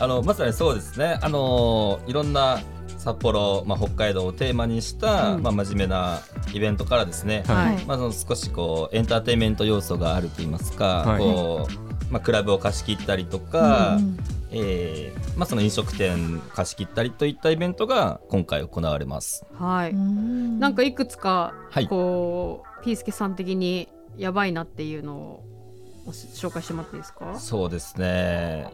[0.00, 1.18] あのまさにそうですね。
[1.22, 2.60] あのいろんな
[2.98, 6.20] 札幌、まあ、北海道をテーマにした、うん、まあ、真面目な
[6.54, 14.18] イベントからですね、はい、まあ、その少しこうエンターテインメント要素があるといいますか、はい、こうまあ、クラブを貸し切ったりとか、うん、
[14.52, 19.44] えー、まあ、その飲食店貸し切ったりといったイベントが今回行われます。
[19.58, 21.52] はい、なんかいくつか
[21.88, 25.44] こう、はい、ピースケさん的にやばいなっていうのを
[26.06, 27.38] 紹介してもらっていいですか？
[27.38, 28.68] そうですね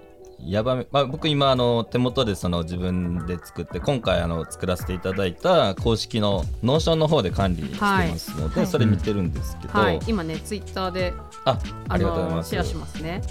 [0.44, 12.50] やばめ、まあ、僕今あの手元でその自分で作って今回あの作らせていただいた公式のノーションの方で管理してますので、はい、それ見てるんですけど、はい、今ねツイッターであありがとうございます。
[12.50, 13.22] シェアしますね。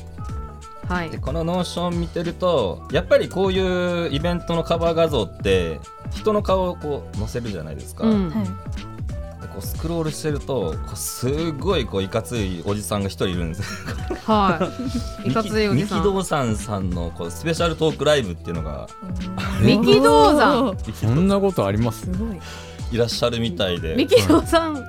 [0.87, 8.33] はい、でこのノーション見てるとやっぱりこういうイベントのカバー画像って人の顔をこう載せるじゃないですか、うん、
[9.59, 13.63] こうスクロールしてるとこうすごいこういかついおじさんが一人いるんです
[14.25, 14.71] は
[15.25, 15.27] い。
[15.29, 15.99] いかついおじさん。
[15.99, 18.87] 三木道山さんのこうスペシャルトークライブっていうのが
[19.61, 22.07] 三木道山そんなことあります？
[22.91, 23.95] いらっしゃるみたいで。
[23.95, 24.83] 三木道山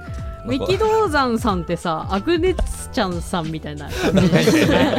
[0.47, 4.29] 三木道山さんってさアグネツちゃんさんみたいな感じ。
[4.31, 4.97] ですね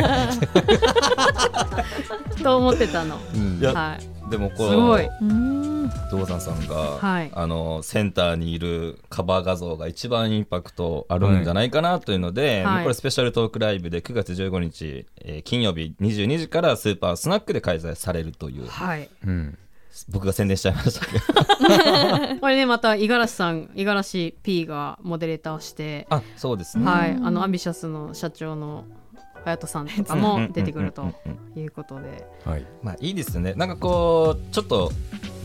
[2.43, 5.07] と思ってたの、うん、はい、でもこすごい。
[6.11, 19.57] 道山さんが、はい、あのセンターにいるカバー画像が一番インパクトあるんじゃないかなというので、はい、これスペシャルトークライブで9月15日、えー、金曜日22時からスーパースナックで開催されるという、はい、うん
[20.09, 21.05] 僕が宣伝しちゃいました。
[21.05, 21.13] け
[22.33, 26.07] どこれねまた五十嵐さん五十嵐 P がモデレーターして。
[26.09, 26.85] あそうですね。
[26.85, 27.11] はい。
[27.11, 28.85] あのアンビシャスの社長の
[29.45, 31.13] 隼人さんとかも出てくると
[31.55, 33.53] いうことで、はい、まあいいですね。
[33.55, 34.91] なんかこうちょっと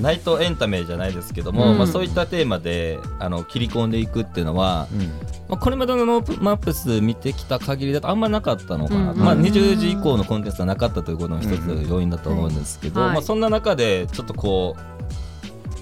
[0.01, 5.01] ナイトエンタメじゃないですけども、うん、まあ、そういったテーマであの切り込んでいくっていうのは、うん、
[5.49, 14.77] まあ、これまでのノーマップス見てきた限りだとあんまなかったのかな、うん、まあ、20時以降のコンテンツはなかったということの一つ要因だと思うんですけど、まあ、そんな中でちょっとこ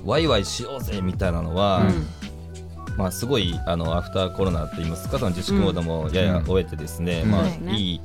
[0.04, 1.82] うワイワイしようぜみたいなのは、
[2.96, 8.00] まあ、すごいあのアフターコロナといいますかその自粛モードもやや終えてですね、まあ、いい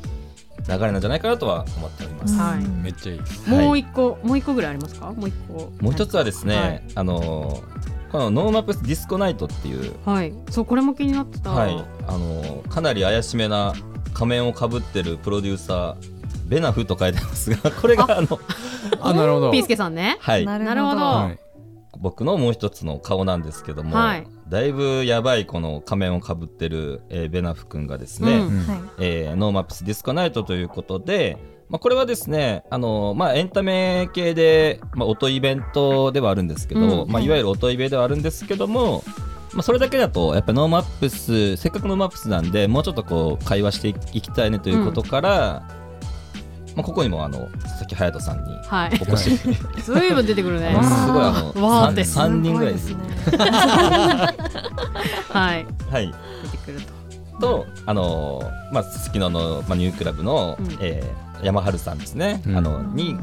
[0.67, 2.37] 流れなんじゃないかなとは思っております。
[2.37, 3.49] はい、めっちゃいい。
[3.49, 5.11] もう一個、もう一個ぐらいありますか？
[5.11, 5.71] もう一個。
[5.79, 7.63] もう一つはですね、あの
[8.11, 11.51] このノーマップスディスコナイトっていう、はい、そうこれも気になってた。
[11.51, 13.73] はい、あのかなり怪しめな
[14.13, 16.19] 仮面をかぶってるプロデューサー。
[16.49, 18.39] ベナフと書いてますが、 これがあの
[19.01, 19.51] あなるほど。
[19.51, 20.17] ピースケさんね。
[20.19, 20.45] はい。
[20.45, 21.31] なるほど。
[21.99, 31.37] 僕のもう一つの顔なんですけども、はい、だいぶやばいこの仮面をかぶってる、えー、ベナフ君がですね、うん、えー、ノーマップスディスコナイトということで、
[31.69, 39.03] まあ、これはですね、あのまあ、エンタメ系で、まあ、音イベントではあるんですけど、うん、まあ、いわゆる音イベではあるんですけども、
[39.53, 45.78] まあ、それだけだとやっぱ NoMaps せっかく NoMaps なんでもうちょっとこう会話していきたいねということから、うん
[46.75, 48.57] まあ、ここにもあの佐々木隼人さんに
[49.01, 50.71] お越し、はい、ずいぶん出てくるね。
[50.83, 52.97] すごいあのわー 3, 人ぐらいですね。
[55.29, 56.99] はい、はい、出てくると。
[57.39, 63.17] とあのまあすすきのの、まあ、ニュークラブの、うん、えー、山春さんですね、うん、あのに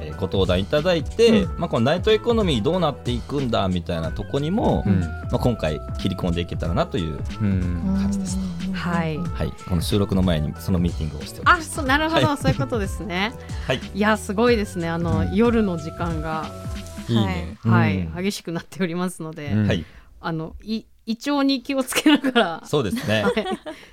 [0.00, 8.38] えー、ご登壇いただいて、うん、まあ、このナイトエコノミーどうなっていくんだみたいなとこにも、うん、まあ、今回切り込んでいけたらなという感じです、
[8.72, 11.70] はい、はい、この収録の前にそのミーティングをしております。
[11.70, 13.32] あそうなるほど、はい、そういうことですね。
[13.66, 13.80] はい。
[13.94, 14.88] いやすごいですね。
[14.88, 16.50] あの、夜の時間が
[17.08, 19.84] いいね、はい、激しくなっておりますので、はい。
[20.20, 23.34] あのい胃腸に気をつけながらそうですね、はい、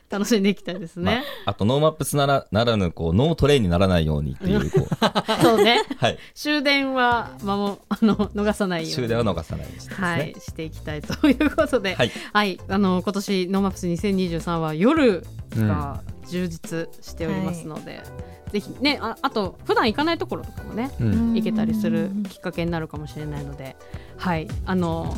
[0.10, 4.88] 楽しんでいきたいですね、まあ、あと NoMaps ならならぬこう No Train にならないようにっていうこう。
[5.43, 8.95] そうね、はい、終電は、まもあの逃さないように。
[8.95, 10.36] 終電は逃さないようにして、ね、はい。
[10.39, 15.23] していきたいということで、はい、はい、あの今年 NoMaps 2023は夜
[15.56, 16.02] が
[16.33, 18.01] 充実しておりますので、
[18.47, 23.75] うん、ぜひねああと普段行かないところとかもね、うん、行けたりするきっかけになるかもしれないので
[24.17, 24.47] はい。
[24.65, 25.15] あの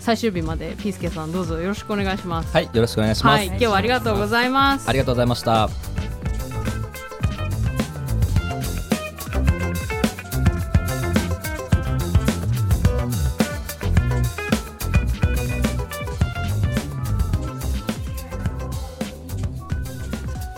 [0.00, 2.52] 最終日までピースケさんどうぞよろしくお願いします。
[2.52, 4.88] はいよろしくお願いします、はい、今日はありがとうございます。
[4.88, 6.15] ありがとうございました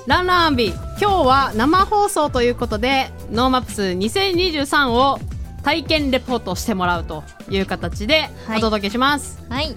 [0.08, 0.68] ランランビ。
[0.68, 5.18] 今日は生放送ということで NoMaps 2023を
[5.62, 9.38] 体験レポートしてもらうという形でお届けします。
[9.50, 9.76] はい、はい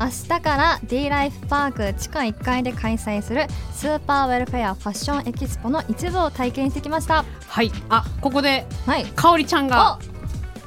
[0.00, 7.24] 明日から D ライフパーク地下1階で開催するスーパーウェルフェアファッションエキスポの一部を体験してきました。
[7.46, 7.70] はい。
[7.88, 10.00] あここで、はい、かおりちゃんが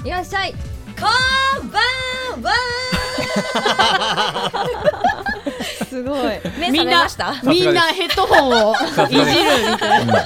[0.06, 0.54] いらっしゃい。
[0.54, 0.58] こ
[1.65, 1.80] んば
[2.38, 2.54] んは
[5.92, 6.22] すごい。
[6.58, 7.34] 目覚めました？
[7.44, 8.74] みんなヘッドホンを
[9.10, 9.26] いじる
[9.72, 10.26] みたいな。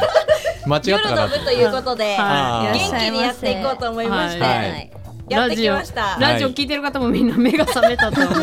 [0.68, 4.92] 間違ったかな夜の部ということで、元気にやっていこうと思いまして、はい。
[5.28, 6.18] やってきました。
[6.20, 8.40] ラジオ聞いてる方もみんな目が覚めたと思う。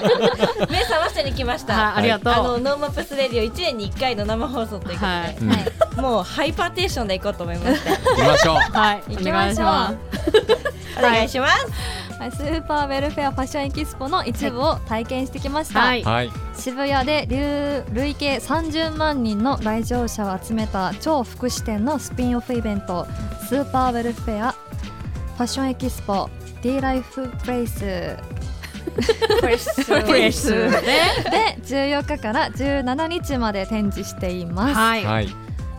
[0.72, 2.32] 目覚ましに来ました、はい、ありがとう。
[2.32, 5.24] あの NoMaps Radio 1年に1回の生放送ということで、は
[5.98, 7.90] い、もうハイパーテンションでいこうと思いまして。
[7.90, 8.54] 行きましょう。
[8.56, 9.02] はい。
[9.10, 9.66] 行きましょう。
[10.98, 11.66] お願いします、
[12.30, 23.06] スーパーウェルフェアファッションエキスポの一部を体験してきました、はい、渋谷で累計30万人の来場者を集めた超福祉展のスピンオフイベント
[23.48, 26.28] スーパーウェルフェアファッションエキスポ
[26.62, 28.16] D ライフプレイス。
[29.40, 29.84] プレス。
[29.84, 30.50] プレス。
[30.52, 34.74] で14日から17日まで展示しています。
[34.74, 35.28] はい、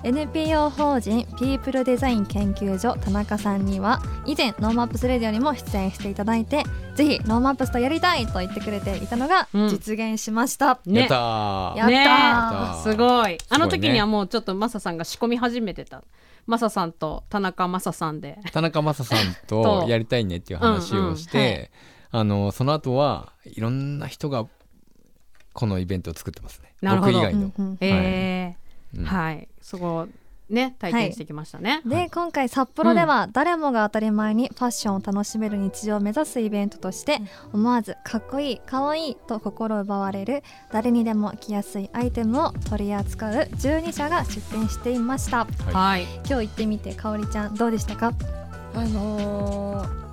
[0.03, 6.63] NPO 法人ピープルデザイン研究所田中さんには以前 NoMaps Radio にも出演していただいて
[6.95, 13.37] ぜひ NoMaps とやりたいと言ってくれていたのが実現しました、うんね、やったやったね、すごい。
[13.49, 16.03] あの時にはもうちょっとマサさんが仕込み始めてた。
[16.45, 18.39] マサさんと田中マサさんで。
[18.51, 21.51] 田中マサさんと やりたいねっていう話をして、うんうん。
[21.51, 21.69] はい、
[22.11, 24.45] あのその後はいろんな人が
[25.53, 26.73] このイベントを作ってますね。
[26.81, 27.13] なるほど。
[27.13, 28.62] 僕以外の、うんうん、えー、
[28.97, 30.07] はい、はい、そこ
[30.49, 37.21] ね体験してきましたね、はい、で今回札幌では誰もが当たり前にファッションを楽しめる日常を目指すイベントとして
[37.53, 48.13] 思わずかっこいいかわいいと心奪われる誰にでも着やすいアイテムを取り扱う12社が出店していました、はい、今日行ってみてかおりちゃんどうでしたか？
[48.75, 50.03] あのー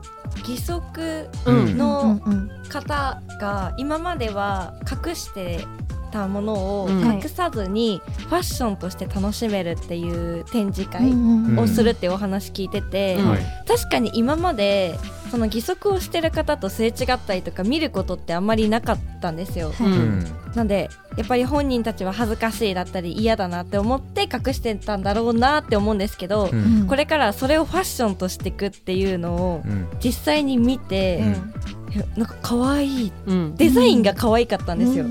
[0.40, 2.20] 義足の
[2.68, 5.66] 方が今までは隠して
[6.10, 11.12] たものを隠さずにファッションとして楽しめるっていう展示会
[11.56, 13.18] をするっていうお話聞いてて、
[13.66, 14.98] 確かに今まで
[15.30, 19.72] その義足をしてる方とすれ違ったりとか見ることってあんまりなかったんですよ。
[19.80, 29.62] うん、なんでやっぱり本人たちは恥ずかしいだったり嫌だなって思って隠してたんだろうなって思うんですけど、うん、これからそれをファッションとしていくっていうのを
[30.02, 31.79] 実際に見て、うん、
[32.16, 33.12] なんか可愛い、
[33.56, 35.04] デザインが可愛かったんですよ。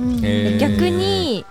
[0.59, 1.45] 逆に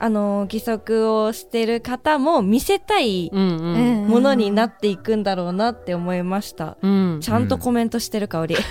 [0.00, 8.62] あの義足をしてる方も見せたいものになっていくんだろうなって思いました、うん、ちゃんとコメントしてる香り、うん、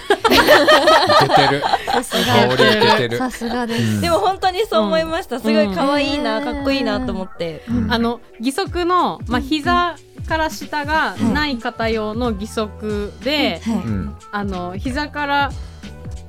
[3.17, 9.97] さすがです、でも本当にそう思いました、すごい可愛いな、かっこいいなと思って、あの義足のまあ膝
[10.29, 13.59] から下がない方用の義足で、
[14.31, 15.51] あの膝から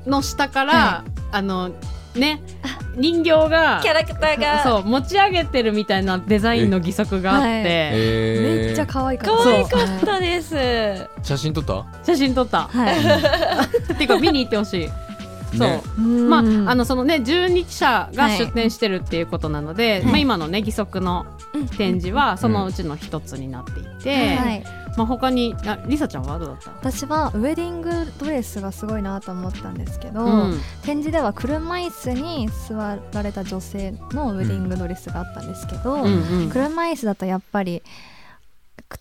[0.08, 1.70] の下から、あの
[2.14, 2.40] ね
[2.96, 4.62] 人形がキャラクターが。
[4.64, 9.44] そう持ち上げてるみたいなデザインの義足があって、めっちゃ可愛かった。
[9.44, 11.08] 可愛かったです。
[11.22, 11.84] 写真撮った？
[12.04, 12.62] 写真撮った。
[12.62, 12.96] はい。
[13.96, 14.88] ていうか見に行ってほしい。
[15.56, 21.26] そう、まああのそのね12日社が出展してるっていうことなので、まあ今のね義足の
[21.78, 24.64] 展示はそのうちの一つになっていて、はい
[24.98, 26.72] まあ、他にあリサちゃんはどうだった？
[26.90, 37.82] 私はウェディングドレスがすごいなと思ったんですけど、うん、展示では車椅子に座られた女性のウェディングドレスがあったんですけど、うんうん、車椅子だとやっぱり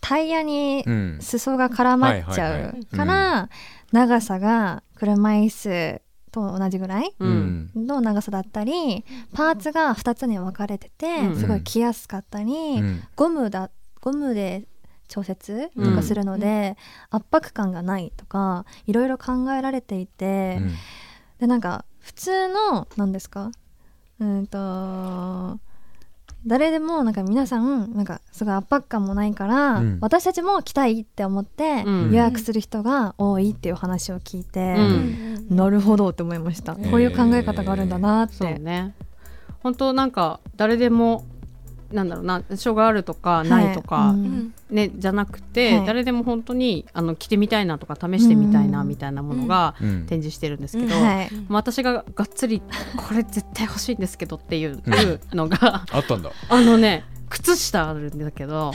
[0.00, 0.84] タイヤに
[1.20, 3.48] 裾が絡まっちゃうから
[3.90, 12.52] 長さが車椅子と同じぐらいの長さだったり、パーツが2つに分かれててすごい着やすかったり、
[13.16, 14.64] ゴムだゴムで
[15.08, 16.76] 調節とかするので、
[17.10, 20.74] うん、圧迫感がないとかいろいろ考えられていて、うん、
[21.40, 23.50] でなんか普通の何ですか
[24.20, 25.58] うんと
[26.46, 34.76] 誰でもなんか皆さんなんかすごい圧迫感もないから、うん、私たちも来たいって思って予約する人が多いっていう話を聞いて、
[35.50, 38.36] なるほどって思いました、こういう考え方があるんだなって。
[38.36, 38.94] そうね。
[39.60, 41.24] 本当なんか誰でも
[41.92, 52.60] なんだろうな障害あるとかないとか、はい、ね、じゃなくて、はい、誰でも本当にあの着てみたいなとか試してみたいなみたいなものが展示してるんですけど、はい、私ががっつり
[52.96, 54.82] これ絶対欲しいんですけどっていう
[55.32, 56.30] のが、あったんだ。
[56.48, 58.72] あのね靴下あるんだけど、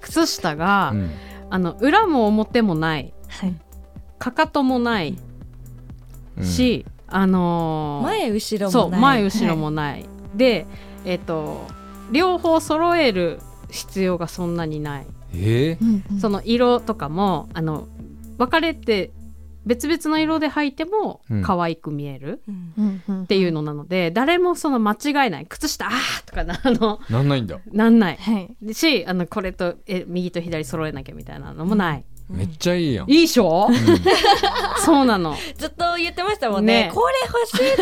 [0.00, 1.10] 靴下が、うん、
[1.50, 3.12] あの裏も表もない、
[4.18, 5.18] かかともない、
[6.42, 9.00] し、あのー、前後ろもない。
[9.00, 10.66] 前後ろもない、で
[11.04, 11.66] えっ、ー、と
[12.12, 13.40] 両方揃える
[13.70, 15.78] 必要がそんなにない、え。
[15.80, 17.88] ー、その色とかもあの
[18.38, 19.12] 分かれて
[19.66, 22.42] 別々の色で履いても可愛く見える
[23.22, 25.46] っていうのなので、誰もその間違いない。
[25.46, 27.58] 靴下あーとかなのなんないんだ。
[27.72, 33.10] なんない、はい、しあのこれとえ右と左揃えなきゃみたいなのもない、めっちゃいいやん。
[33.10, 33.76] いいでしょ、うん、
[34.84, 35.36] そうなの。
[35.56, 37.76] ずっと言ってましたもんね、ね、これ欲しいで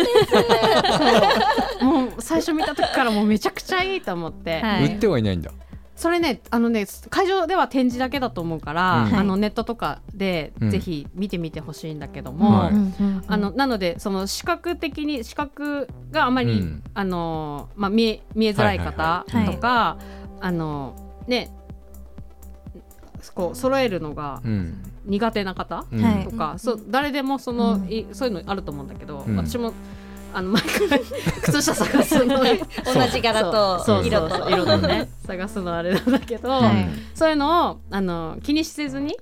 [1.79, 1.83] す。
[1.83, 5.51] もう最初見た時からもうめちゃくちゃいいと思って、はい、売ってはいないんだ。
[5.95, 19.97] それねあのね会場では展示だけだと思うから、うん、あのネットとかでぜひ見てみてほしいんだけども、うん、あのなのでその視覚的に視覚があまり、うん、あのまあ、見え見えづらい方とか、
[20.41, 20.95] あの
[21.27, 21.51] ね
[23.31, 24.41] こう揃えるのが
[25.05, 25.85] 苦手な方
[26.23, 29.73] とか、そ誰でもその、いそういうのあると思うんだけど、私も
[30.33, 30.99] あの毎回
[31.43, 32.43] 靴下探すの 同
[33.11, 34.49] じ柄と色と。
[34.49, 36.61] 色とね探すのあれなんだけど、
[37.13, 39.15] そういうのをあの気にせずに、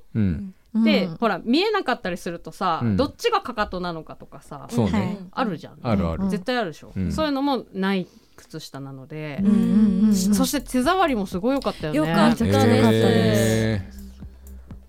[0.74, 4.70] で、ほら見えなかったりするとさ、どっちがかかとなのかとかさ、
[5.32, 6.30] あるじゃん、あるある。
[6.30, 8.08] 絶対あるでしょ、そういうのもない
[8.42, 9.42] 靴下なので、
[10.34, 11.98] そして手触りもすごい良かったよね。
[11.98, 14.02] よかったです。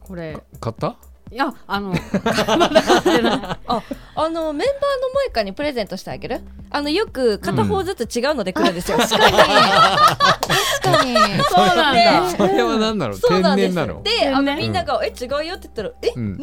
[0.01, 0.39] これ。
[0.61, 0.97] 買った？
[1.31, 3.59] いやあの あ
[4.17, 6.43] あのメンバーの萌香にプレゼントしてあげる？
[6.71, 11.15] あのよく片方ずつ違うので来るんですよ、うん、確かに確かに。
[11.49, 12.31] そうなんだ。
[12.31, 14.03] それは何なの天然なの？
[14.03, 16.41] であのみんなが「え違うよ」って言ったら「え、うん、なん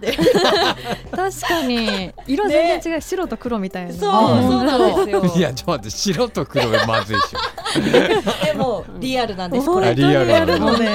[0.00, 0.16] で?」って。
[1.14, 2.12] 確かに。
[2.26, 3.92] 色全然違う、白と黒みたいな。
[3.92, 5.24] そうそうなんですよ。
[5.36, 8.44] いやちょっと待って白と黒でまずいでしょ。
[8.46, 9.94] でもリアルなんですこれ。
[9.94, 10.88] リアルなのね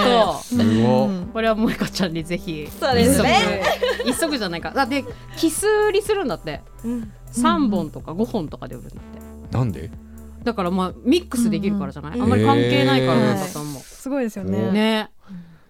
[0.43, 0.57] す。
[0.81, 2.69] ごこれは萌香ちゃんにぜひ。
[2.79, 3.63] そうですね。
[4.05, 4.71] 一足じゃないか。
[4.71, 5.05] だって
[5.37, 9.57] 奇数売りするんだって、うん、3本とか5本とかで売るんだって。
[9.57, 9.89] なんで？
[10.43, 14.71] だからまあミックスできるからじゃない、うん、あんまり関係ないからなんだと思う、すごいですよね。
[14.71, 15.11] ね。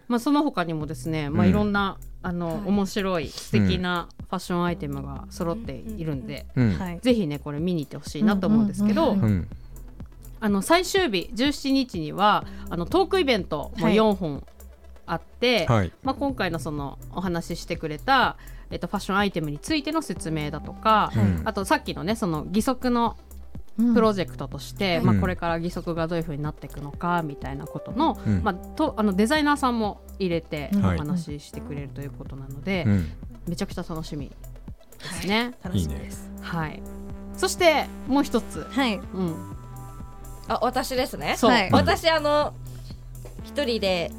[0.07, 9.17] まあその他にもですね、まあ、いろんな、あの、はい、面白い素敵なファッションアイテムが揃っているんで、うん、ぜひねこれ見に行ってほしいなと思うんですけど、
[10.39, 14.43] あの最終日17日にはあのトークイベントも4本
[15.05, 18.37] あって、はい、まあ、今回のそのお話ししてくれた、
[18.69, 21.11] えっと、ファッションアイテムについての説明だとか、
[21.45, 23.17] あとさっきのねその義足の
[23.77, 32.85] プロジェクトとして、うん、まあ、これから義足がどういうふうになっていくのかみたいなことのうん、まあ、とあのデザイナーさんも入れてお話ししてくれるということなので、
[33.47, 34.35] めちゃくちゃ楽しみで
[35.21, 35.53] すね。
[35.63, 36.29] 楽しみです。
[36.41, 36.81] はい。
[37.35, 38.63] そしてもう一つ。
[38.69, 38.95] はい。
[38.95, 39.55] うん。
[40.47, 41.35] あ、私ですね。
[41.39, 41.69] はい。
[41.71, 42.53] 私あの
[43.43, 44.11] 一人で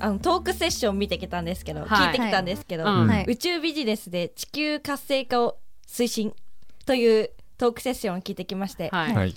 [0.00, 6.32] あのトークセッション見てきたんですけど、はい、聞いてきたんですけど、はい、宇宙ビジネスで地球活性化を推進
[6.86, 9.34] というトークセッションを聞いてきまして、はい、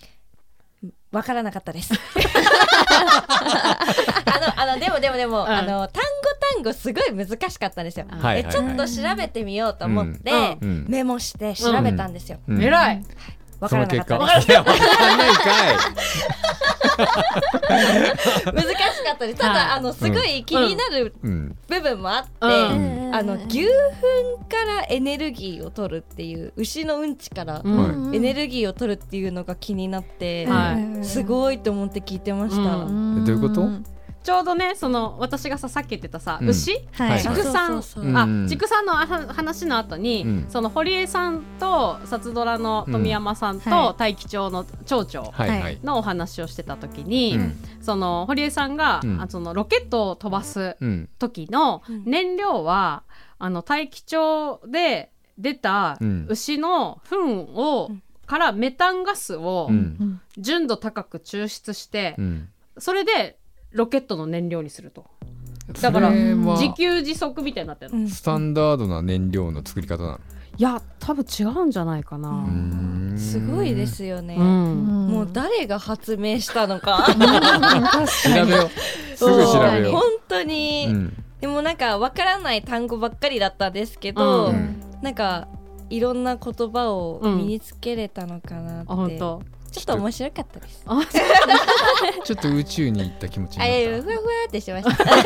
[1.12, 1.94] わからなかったです。
[4.26, 8.06] あの、あの、でも、でも、でも、うん、あの、単語単語すごい難しかったんですよ。
[8.10, 12.40] はい、ちょっと調べてみようと思って、うん、メモして調べたんですよ。
[12.48, 13.04] 偉い。
[13.62, 14.52] わからなかったです。
[14.52, 15.76] わかんないかい。
[17.02, 19.40] 難しかったです。
[19.40, 21.14] ただ、あのすごい気になる
[21.68, 23.68] 部分もあって、あの牛糞
[24.50, 30.48] からエネルギーを取るっていう牛のうんちからエネルギーを取るっていうのが気になって、
[31.04, 32.62] すごいと思って聞いてました。
[32.64, 32.92] どう
[33.28, 33.68] いうこと？
[34.24, 37.78] ちょうどねその私がささっき言ってたさ、うん、牛、はい、畜産？
[38.16, 45.34] あ畜産の話の後に、うん、その堀江さんと札ドラの富山さんと大樹町の町長
[45.84, 47.38] のお話をしてた時に、
[47.82, 50.78] その堀江さんが、あそのロケットを飛ばす
[51.18, 53.04] 時の燃料は、
[53.40, 55.98] あの大樹町で出た
[56.28, 57.90] 牛の糞を、
[58.28, 59.70] からメタンガスを
[60.38, 62.16] 純度高く抽出して、
[62.78, 63.38] それで
[63.72, 65.06] ロケットの燃料にすると。
[65.82, 70.20] だから自給自足みたいになってるの、スタンダードな燃料の作り方なの。
[70.58, 72.46] いや多分違うんじゃないかな。
[73.18, 77.08] すごいですよね、うん、もう誰が発明したのか。
[78.24, 79.18] 調べよう。
[79.18, 79.92] すぐ調べよう。
[79.92, 85.48] 本当に、うん、でもなんかわからない単語ばっかりだったんですけど、うん、なんか
[85.90, 89.40] いろんな言葉を身につけれたのかなって、うん
[89.72, 90.84] ちょっと面白かったです。
[92.26, 94.04] ちょっと宇宙に行った気持ちになった。
[94.04, 94.92] ふわふわってしました。
[94.94, 95.22] ふわふ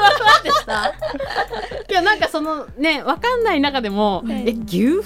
[0.00, 0.10] わ
[0.40, 0.92] ってした？
[1.88, 5.02] いやなんかそのねわかんない中でも、はい、え牛糞ね？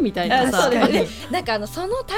[0.00, 0.68] みたいなさ。
[0.68, 2.16] ね、なんかあのその単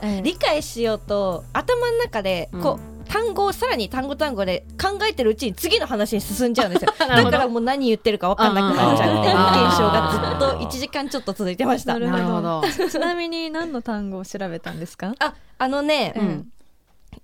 [0.00, 2.93] 語を理解しようと、頭の中でこう。
[3.04, 6.92] うん単語をさらに単語単語で考えてるうちに次の話に進んじゃうんですよ。
[6.98, 9.20] だからもう何言ってるか分かんなくなっちゃう。
[9.20, 11.98] っていう現象がずっと1時間ちょっと続いてました。
[11.98, 12.62] なるほど。
[12.90, 15.14] ちなみに何の単語を調べたんですか？
[15.18, 16.52] ああのね、うん、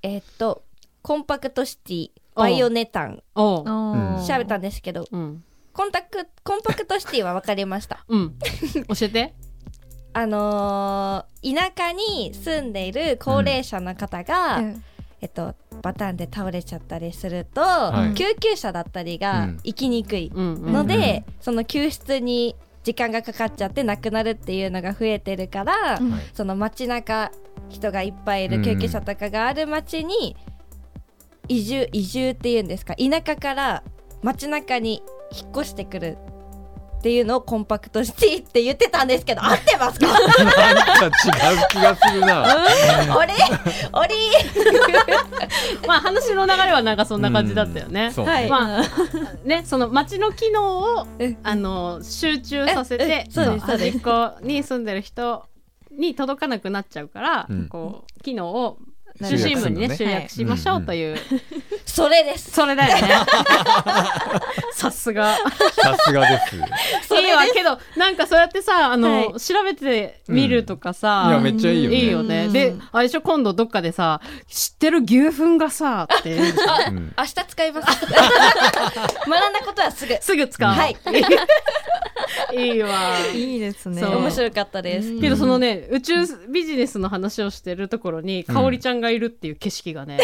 [0.03, 0.63] えー、っと
[1.03, 3.23] コンパクトシティバイオネタン。
[3.35, 3.65] 調
[4.39, 9.35] べたんですけど、うん、コンタクコンパクトシティは分かりました、 うん、教えて。
[10.13, 14.85] あのー、田舎に住んでいる高齢者の方が、うん
[15.21, 27.31] えっと、バタンで倒れちゃったりすると、はい、救急車だったりが行きにくいので、うん、その救出に時間がかかっちゃって亡くなるっていうのが増えてるから、うん、その街中
[27.69, 30.37] 人がいっぱいいる救急車とかがある街に
[31.49, 33.83] 移住移住っていうんですか田舎から
[34.23, 35.03] 街中に
[35.33, 36.19] 引っ越してくる
[37.01, 40.07] っていうのをコンパクトシティって言ってたんですけど合ってますか？
[40.07, 41.13] なんか違う
[41.71, 42.67] 気がするな。
[43.17, 43.33] おり
[43.95, 44.15] おり。
[45.89, 48.11] まあ話の流れはなんかそんな感じだったよね。
[48.15, 48.51] はい。
[48.51, 48.83] まあ
[49.45, 51.07] ねその街の機能を
[51.43, 55.47] あの集中させてそうです端っこに住んでる人
[55.91, 58.77] に届かなくなっちゃうから、こう機能を
[59.29, 61.17] 中心部にね集約しましょうという、
[61.85, 62.53] それです。
[62.53, 63.09] それだよね。
[64.73, 65.37] さすが。
[65.37, 67.15] さすがです。
[67.15, 67.45] いいわ。
[67.53, 71.97] けどなんかそうやってさあの、調べてみるとかさ、いやめっちゃいいよね。
[71.97, 72.49] いいよね。
[72.49, 78.07] であれでしょ今度どっかでさ知ってる牛糞がさって明日使います。
[78.07, 80.17] 学んだことはすぐ。
[80.21, 80.69] すぐ使う。
[80.73, 80.97] はい。
[82.53, 83.19] いいわ。
[83.35, 84.05] いいですね。
[84.05, 85.21] 面白かったです。
[85.21, 86.15] けどそのね宇宙
[86.49, 90.19] ビジネスの話をしてるところにかおりちゃんがいるっていう景色がね、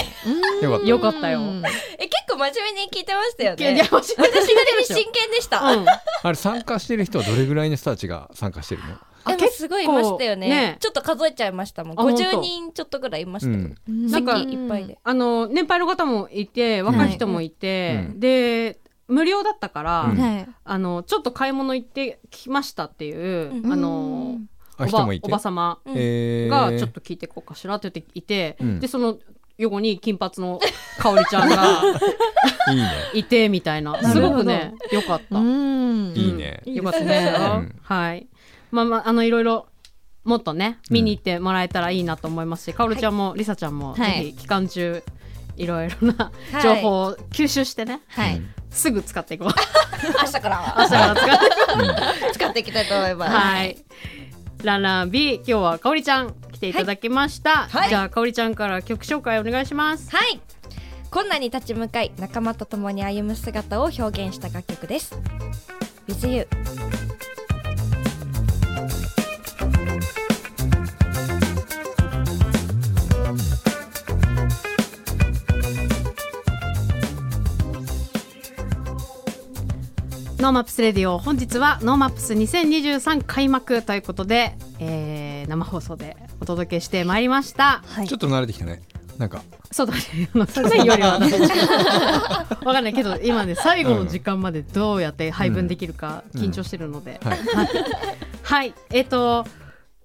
[0.84, 1.30] よかった。
[1.30, 1.40] よ。
[1.98, 3.82] え結構真面目に聞いてましたよね。
[3.90, 4.22] 私が
[4.84, 5.84] 真剣でした、あ
[6.24, 9.36] れ参加してる人はどれぐらいの人たちが参加してるの？
[9.36, 11.96] でもすごいいましたよね、ね、ちょっと数えちゃいましたもん。
[11.96, 14.98] 50人ちょっとぐらいいましたけど、うん、なんかいっぱいで。
[15.02, 18.78] あの年配の方もいて若い人もいて、うん、で
[19.08, 24.38] 無料だったから、うん、あのちょっと買い物行ってきましたっていう、うん、あの
[24.78, 29.18] おばおば様がちょっと聞いていこうかしらって言っていて、でその
[29.58, 30.60] 横に金髪の
[30.98, 31.82] かおりちゃんが
[32.70, 32.90] いいね。
[33.14, 34.02] いてみたいな。
[34.02, 35.38] すごくねよかった。
[35.38, 36.62] いいね。
[36.66, 38.26] よかったね、はい。
[38.70, 39.66] まあまああのいろいろ
[40.24, 45.02] もっとね見に行ってもらえたらいいなと思いますし、かおるちゃんもりさちゃんもぜひ期間中
[45.56, 49.48] いろいろな情報を吸収してね、はい、すぐ使っていこう。
[50.22, 51.38] 明日から明日から使っ
[52.28, 53.32] て使っていきたいと思います。
[53.32, 53.76] はい
[54.62, 60.10] ランランビ今日はかおりちゃん来ていただきました、はい、じゃあかおりちゃんから曲紹介お願いします。
[60.14, 60.40] はい。
[61.10, 65.14] 困難に立ち向かい仲間と共に歩む姿を表現した楽曲です。
[66.08, 66.46] With You
[80.38, 88.82] NoMaps Radio 本日は NoMaps 2023開幕ということで、えー、生放送でお届けしてまいりました、はい、ちょっと慣れてきたね。
[89.16, 89.42] なんか。
[89.72, 90.00] そうだね。
[90.52, 91.18] 去年よりは
[92.64, 97.32] わかんないけど今ね最後の時間までどうやって配分できるか緊張してるので、うん。
[97.32, 97.68] うんはい、
[98.42, 99.46] はい、えっ、ー、と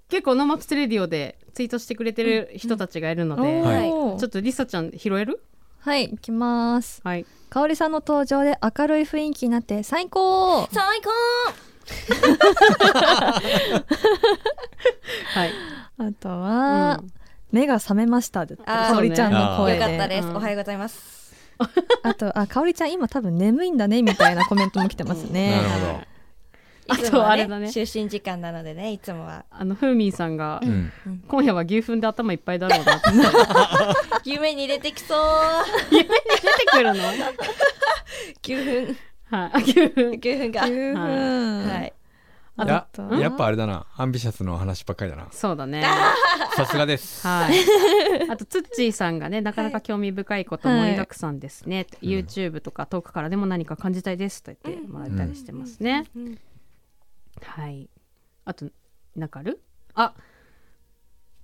[0.07, 5.43] 結構 NoMaps Radio でツイートしてくれてる人たちがいるので、うん、ちょっとりさちゃん拾える？
[5.81, 7.01] はい行きます。
[7.03, 7.25] はい。
[7.49, 10.67] 香織さんの登場で明るい雰囲気になって最高。
[10.71, 11.09] 最高。
[15.33, 15.51] はい。
[15.97, 17.11] あとは、うん、
[17.51, 21.21] 目が覚めましたで香織ちゃんの声で、よかったです、おはようございます。
[22.03, 26.10] あとあ香織ちゃん今多分眠いんだねみたいなコメントも来てますね、 なるほど
[26.91, 27.67] あとあれだね。
[27.67, 29.45] 就寝時間なのでねいつもは。
[29.49, 30.91] あのふうみんさんが、うん、
[31.27, 33.09] 今夜は牛糞で頭いっぱいだろうなって。
[34.29, 35.19] 夢に出てきそう。
[35.91, 37.03] 夢に出てくるの？
[38.43, 38.95] 牛糞。
[39.29, 40.17] はい、牛糞。
[40.17, 40.63] 牛糞が。
[40.65, 41.93] 牛糞はい。
[42.57, 42.87] や
[43.19, 43.87] やっぱあれだな。
[43.95, 45.27] アンビシャスの話ばっかりだな。
[45.31, 45.83] そうだね。
[46.55, 47.25] さすがです。
[47.25, 47.55] はい。
[48.29, 56.27] あとツッチーさんがねなかなか興味深いこと盛りだくさんですね、はい、YouTube とか遠くからでも何か感じたいですと言ってもらったりしてますね、うん。
[56.27, 56.39] うん
[57.43, 57.89] はい。
[58.45, 58.69] あと
[59.15, 59.61] なんかある
[59.93, 60.13] あ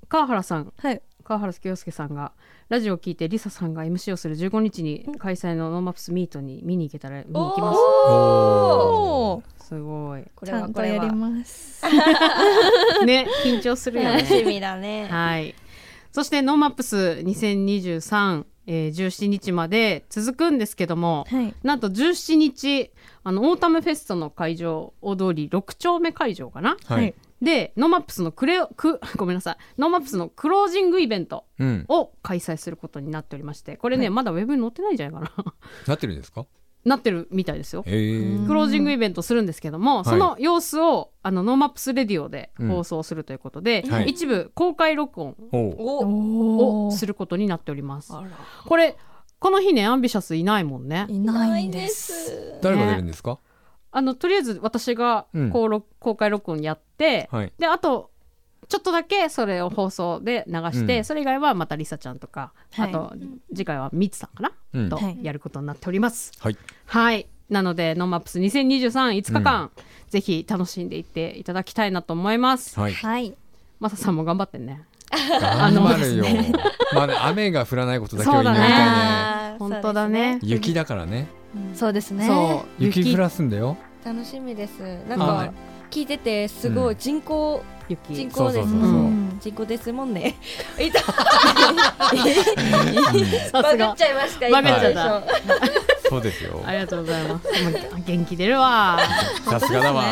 [0.07, 2.31] 川原さん、はい、川原清介さんが
[2.69, 7.77] ラジオを聞いてリサさんが MC をする15日に開催の NoMaps MEET に見に行けたら見に行きます。
[7.79, 10.23] おすごい。
[10.33, 11.83] これはこれやります。
[13.05, 14.21] ね緊張するよね。
[14.21, 15.07] 楽しみだね。
[15.07, 15.53] はい。
[16.13, 22.91] そして NoMaps 2023えー、17日まで続くんですけども、はい、なんと17日
[23.23, 29.57] あのオータムフェストの会場大通り6丁目会場かな、はい、で NoMaps のクレく ごめんなさい。
[29.79, 31.45] NoMaps のクロージングイベント
[31.87, 35.53] を開催することになっておりましてこれね、はい、まだウェブに載ってないんじゃないかな。
[35.87, 36.45] なってるんですか？
[36.85, 37.83] なってるみたいですよ。
[37.83, 48.13] クロージングイベントするんですけども、その様子をあの NoMaps Radio で放送するということで、うんはい、一部公開録音をすることになっております。
[48.65, 48.95] これ
[49.39, 51.05] この日ねアンビシャスいないもんね。
[51.09, 52.59] いないんです。
[52.61, 53.39] 誰が出るんですか？
[53.91, 58.11] あのとりあえず私がこう、うん、公開録音やって、はい、であと
[58.69, 63.13] ちょっとだけそれを放送で流して、うん、それ以外はまたりさちゃんとか、はい、あと
[63.49, 66.31] 次回はみつさんかな、うん、とやることになっております。
[66.39, 72.77] はい、はい、なので「NoMaps 20235日間、うん、ぜひ楽しんでいっていただきたいなと思います。
[72.79, 73.37] はい、
[73.79, 74.83] マサさんも頑張ってね。
[75.39, 76.25] 頑張るよ。
[76.93, 79.55] まあね雨が降らないことだけは祈りたいね。
[79.59, 80.39] 本当だね。
[80.41, 81.27] 雪だからね。
[81.73, 82.27] そうですね。
[82.27, 83.77] そう雪降らすんだよ。
[84.03, 84.79] 楽しみです。
[85.07, 85.53] なんか
[85.89, 88.13] 聞いててすごい人工雪。
[88.13, 88.67] 人工です。
[89.39, 90.35] 人工ですもんね。
[90.79, 91.01] いた。
[93.61, 95.23] バグっちゃいましたバグっちゃった。
[96.09, 96.21] そう。
[96.21, 96.61] ですよ。
[96.65, 97.47] ありがとうございます。
[98.05, 98.99] 元気出るわ。
[99.45, 100.03] さすがだわ。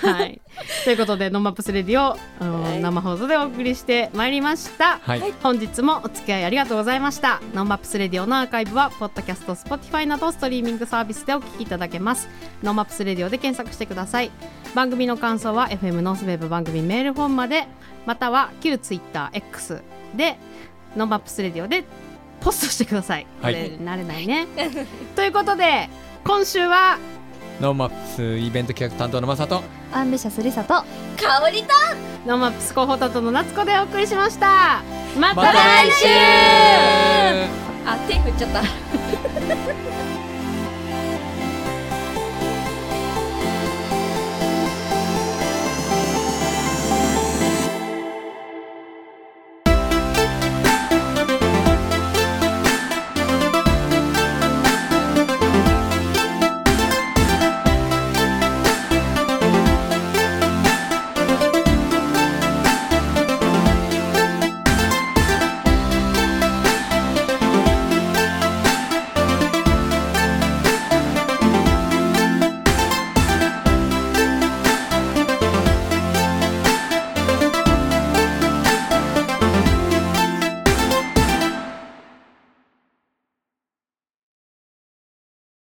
[0.00, 0.40] はい
[0.84, 7.40] ということで NoMaps Radio、はい、生放送でお送りしてまいりました、はい、本日もお付き合いありがとうございました。
[7.54, 12.28] NoMaps Radio のアーカイブはポッドキャスト Spotify などストリーミングサービスでお聞きいただけます。
[12.62, 14.30] NoMaps Radio で検索してください。
[14.74, 17.66] 番組の感想は FM ノースウェブ番組メールフォームまで
[18.06, 19.82] または旧 TwitterX
[20.14, 20.38] で
[20.96, 21.84] NoMaps Radio で
[22.40, 24.46] ポストしてください、はい、慣れないね。
[25.14, 25.88] ということで
[26.24, 26.98] 今週は
[27.62, 30.74] NoMaps イベント企画担当のマサとアンビシャスリサと。
[31.16, 31.68] 香りと。
[32.26, 34.82] NoMaps 広報担当の夏子でお送りしました。
[35.16, 36.08] また来週。
[37.86, 38.62] あ手振っちゃった